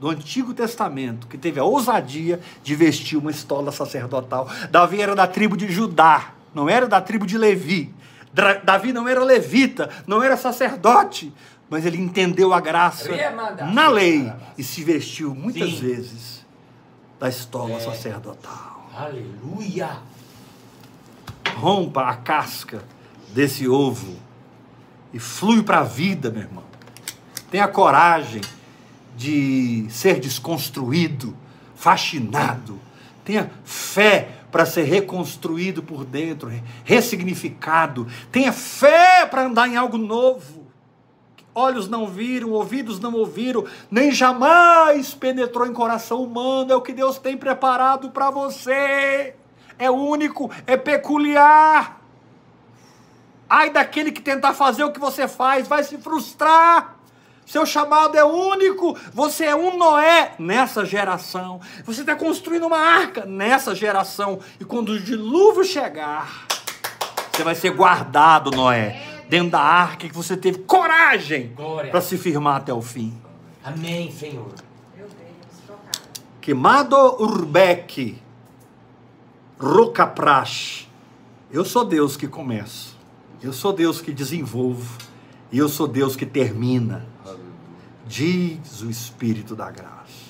[0.00, 4.48] do Antigo Testamento que teve a ousadia de vestir uma estola sacerdotal.
[4.70, 7.94] Davi era da tribo de Judá, não era da tribo de Levi.
[8.62, 11.32] Davi não era levita, não era sacerdote,
[11.68, 13.10] mas ele entendeu a graça
[13.72, 15.80] na lei e se vestiu muitas Sim.
[15.80, 16.46] vezes
[17.18, 17.80] da estola É.
[17.80, 18.88] sacerdotal.
[18.96, 19.98] Aleluia.
[21.56, 22.82] Rompa a casca
[23.30, 24.16] desse ovo
[25.12, 26.64] e flui para a vida, meu irmão.
[27.50, 28.40] Tenha coragem
[29.18, 31.36] de ser desconstruído,
[31.74, 32.78] fascinado.
[33.24, 38.06] Tenha fé para ser reconstruído por dentro, re- ressignificado.
[38.30, 40.68] Tenha fé para andar em algo novo.
[41.52, 46.72] Olhos não viram, ouvidos não ouviram, nem jamais penetrou em coração humano.
[46.72, 49.34] É o que Deus tem preparado para você.
[49.76, 52.00] É único, é peculiar.
[53.50, 56.97] Ai daquele que tentar fazer o que você faz, vai se frustrar.
[57.48, 58.94] Seu chamado é único.
[59.14, 61.62] Você é um Noé nessa geração.
[61.82, 64.38] Você está construindo uma arca nessa geração.
[64.60, 66.46] E quando o dilúvio chegar,
[67.32, 71.56] você vai ser guardado, Noé, dentro da arca que você teve coragem
[71.90, 73.18] para se firmar até o fim.
[73.64, 74.52] Amém, Senhor.
[74.94, 75.98] Meu Deus, chocada.
[76.42, 78.20] Quemado Urbeck,
[79.58, 80.86] Rocaprash.
[81.50, 82.94] Eu sou Deus que começo.
[83.42, 84.98] Eu sou Deus que desenvolvo.
[85.50, 87.06] E eu sou Deus que termina.
[88.08, 90.28] Diz o Espírito da graça.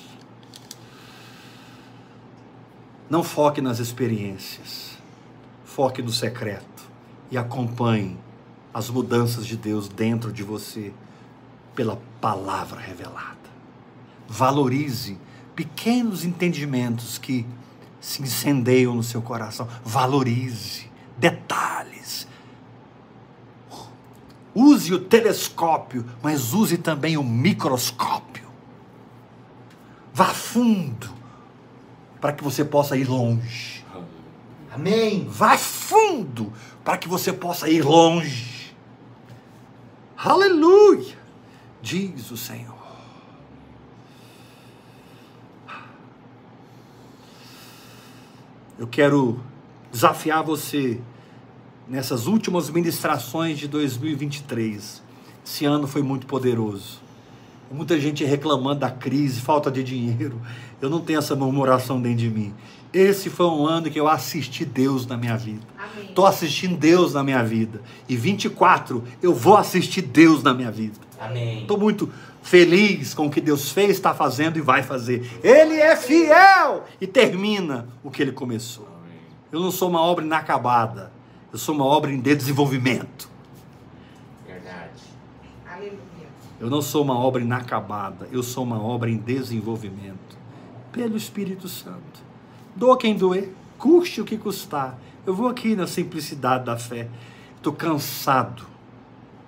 [3.09, 4.97] Não foque nas experiências.
[5.63, 6.83] Foque no secreto.
[7.31, 8.17] E acompanhe
[8.73, 10.93] as mudanças de Deus dentro de você
[11.73, 13.37] pela palavra revelada.
[14.27, 15.17] Valorize
[15.55, 17.47] pequenos entendimentos que
[18.01, 19.67] se incendeiam no seu coração.
[19.85, 22.27] Valorize detalhes.
[24.53, 28.47] Use o telescópio, mas use também o microscópio.
[30.13, 31.09] Vá fundo
[32.19, 33.85] para que você possa ir longe.
[34.71, 35.27] Amém.
[35.29, 36.51] Vá fundo
[36.83, 38.75] para que você possa ir longe.
[40.17, 41.17] Aleluia!
[41.81, 42.77] Diz o Senhor.
[48.77, 49.41] Eu quero
[49.91, 51.01] desafiar você
[51.89, 55.01] nessas últimas ministrações de 2023.
[55.43, 57.01] Esse ano foi muito poderoso.
[57.71, 60.39] Muita gente reclamando da crise, falta de dinheiro.
[60.81, 62.53] Eu não tenho essa murmuração dentro de mim.
[62.93, 65.61] Esse foi um ano que eu assisti Deus na minha vida.
[65.77, 66.09] Amém.
[66.09, 67.81] Estou assistindo Deus na minha vida.
[68.07, 70.97] E 24, eu vou assistir Deus na minha vida.
[71.19, 71.61] Amém.
[71.61, 72.09] Estou muito
[72.41, 75.29] feliz com o que Deus fez, está fazendo e vai fazer.
[75.43, 78.87] Ele é fiel e termina o que ele começou.
[79.51, 81.18] Eu não sou uma obra inacabada.
[81.51, 83.27] Eu sou uma obra em desenvolvimento.
[84.45, 85.01] Verdade.
[85.67, 85.99] Aleluia.
[86.59, 88.27] Eu não sou uma obra inacabada.
[88.31, 90.37] Eu sou uma obra em desenvolvimento.
[90.91, 92.21] Pelo Espírito Santo.
[92.75, 93.51] Doa quem doer.
[93.79, 94.97] Custe o que custar.
[95.25, 97.07] Eu vou aqui na simplicidade da fé.
[97.55, 98.67] Estou cansado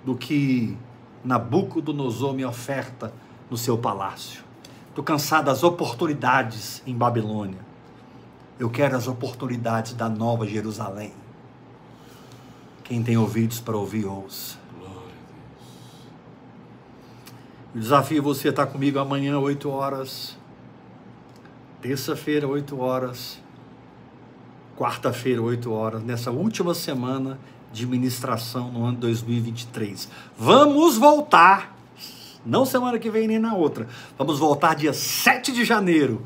[0.03, 0.75] do que
[1.23, 3.13] Nabucodonosor me oferta
[3.49, 4.43] no seu palácio.
[4.89, 7.59] Estou cansado das oportunidades em Babilônia.
[8.59, 11.20] Eu quero as oportunidades da nova Jerusalém.
[12.91, 14.57] Quem tem ouvidos para ouvir, ouça.
[17.73, 20.37] Eu desafio você a estar comigo amanhã, 8 horas.
[21.81, 23.41] Terça-feira, 8 horas.
[24.77, 26.03] Quarta-feira, 8 horas.
[26.03, 27.39] Nessa última semana
[27.71, 30.09] de ministração no ano 2023.
[30.37, 31.73] Vamos voltar.
[32.45, 33.87] Não semana que vem nem na outra.
[34.17, 36.25] Vamos voltar dia 7 de janeiro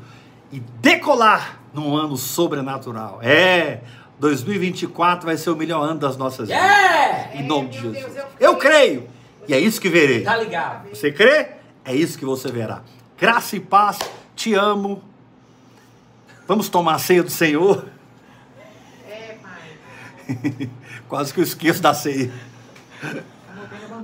[0.50, 3.20] e decolar num ano sobrenatural.
[3.22, 3.84] É,
[4.18, 6.62] 2024 vai ser o melhor ano das nossas vidas.
[6.62, 7.36] Yeah!
[7.36, 8.14] Em nome de Jesus.
[8.14, 9.08] Deus, eu creio.
[9.48, 10.22] E é isso que verei.
[10.22, 10.88] Tá ligado?
[10.88, 11.48] Você crê?
[11.84, 12.82] É isso que você verá.
[13.18, 13.98] Graça e paz,
[14.34, 15.02] te amo.
[16.48, 17.86] Vamos tomar a ceia do Senhor.
[19.08, 20.70] É, pai.
[21.08, 22.32] Quase que eu esqueço da ceia.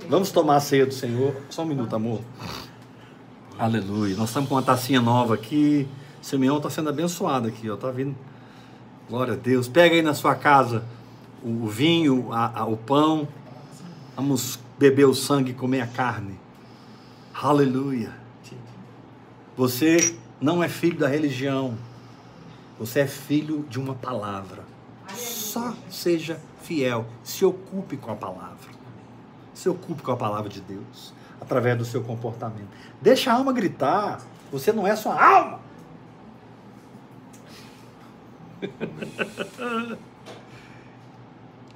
[0.08, 1.34] Vamos tomar a ceia do Senhor.
[1.50, 2.20] Só um minuto, amor.
[3.58, 4.16] Aleluia.
[4.16, 5.88] Nós estamos com uma tacinha nova aqui.
[6.20, 7.76] Simeão está sendo abençoado aqui, ó.
[7.76, 8.14] Tá vindo.
[9.12, 9.68] Glória a Deus.
[9.68, 10.82] Pega aí na sua casa
[11.44, 13.28] o vinho, a- a- o pão.
[14.16, 16.40] Vamos beber o sangue e comer a carne.
[17.34, 18.10] Aleluia.
[19.54, 21.76] Você não é filho da religião.
[22.78, 24.64] Você é filho de uma palavra.
[25.14, 27.04] Só seja fiel.
[27.22, 28.70] Se ocupe com a palavra.
[29.52, 31.12] Se ocupe com a palavra de Deus.
[31.38, 32.70] Através do seu comportamento.
[32.98, 34.22] Deixa a alma gritar.
[34.50, 35.60] Você não é sua alma.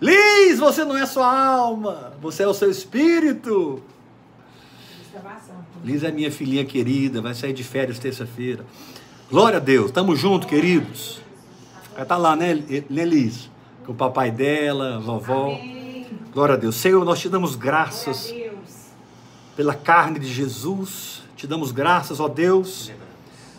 [0.00, 2.12] Liz, você não é sua alma.
[2.20, 3.82] Você é o seu espírito.
[5.82, 8.64] Liz é minha filhinha querida, vai sair de férias terça-feira.
[9.30, 11.20] Glória a Deus, tamo junto, queridos.
[11.94, 12.54] Ela tá lá, né,
[12.90, 13.50] né, Liz?
[13.84, 15.46] Com o papai dela, a vovó.
[15.46, 16.06] Amém.
[16.32, 16.76] Glória a Deus.
[16.76, 18.34] Senhor, nós te damos graças
[19.56, 21.22] pela carne de Jesus.
[21.34, 22.92] Te damos graças, ó Deus,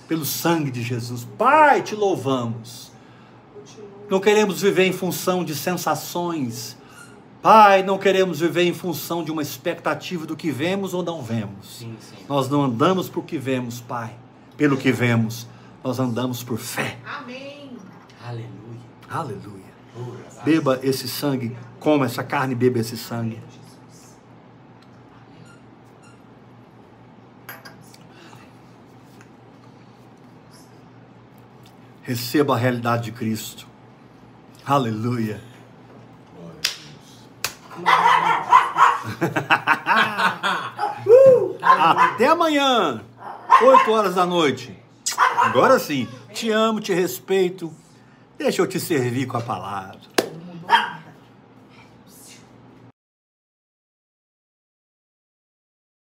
[0.07, 1.28] pelo sangue de Jesus.
[1.38, 2.91] Pai, te louvamos.
[4.10, 6.78] Não queremos viver em função de sensações.
[7.41, 11.78] Pai, não queremos viver em função de uma expectativa do que vemos ou não vemos.
[11.78, 12.16] Sim, sim.
[12.28, 14.16] Nós não andamos por que vemos, Pai,
[14.55, 15.47] pelo que vemos.
[15.84, 16.97] Nós andamos por fé.
[17.05, 17.78] Amém.
[18.24, 18.51] Aleluia.
[19.10, 19.68] Aleluia.
[20.43, 23.41] Beba esse sangue, coma essa carne, beba esse sangue.
[32.03, 33.68] Receba a realidade de Cristo.
[34.68, 35.39] Aleluia.
[41.61, 43.01] Até amanhã,
[43.61, 44.78] 8 horas da noite.
[45.38, 47.74] Agora sim, te amo, te respeito.
[48.38, 50.01] Deixa eu te servir com a palavra.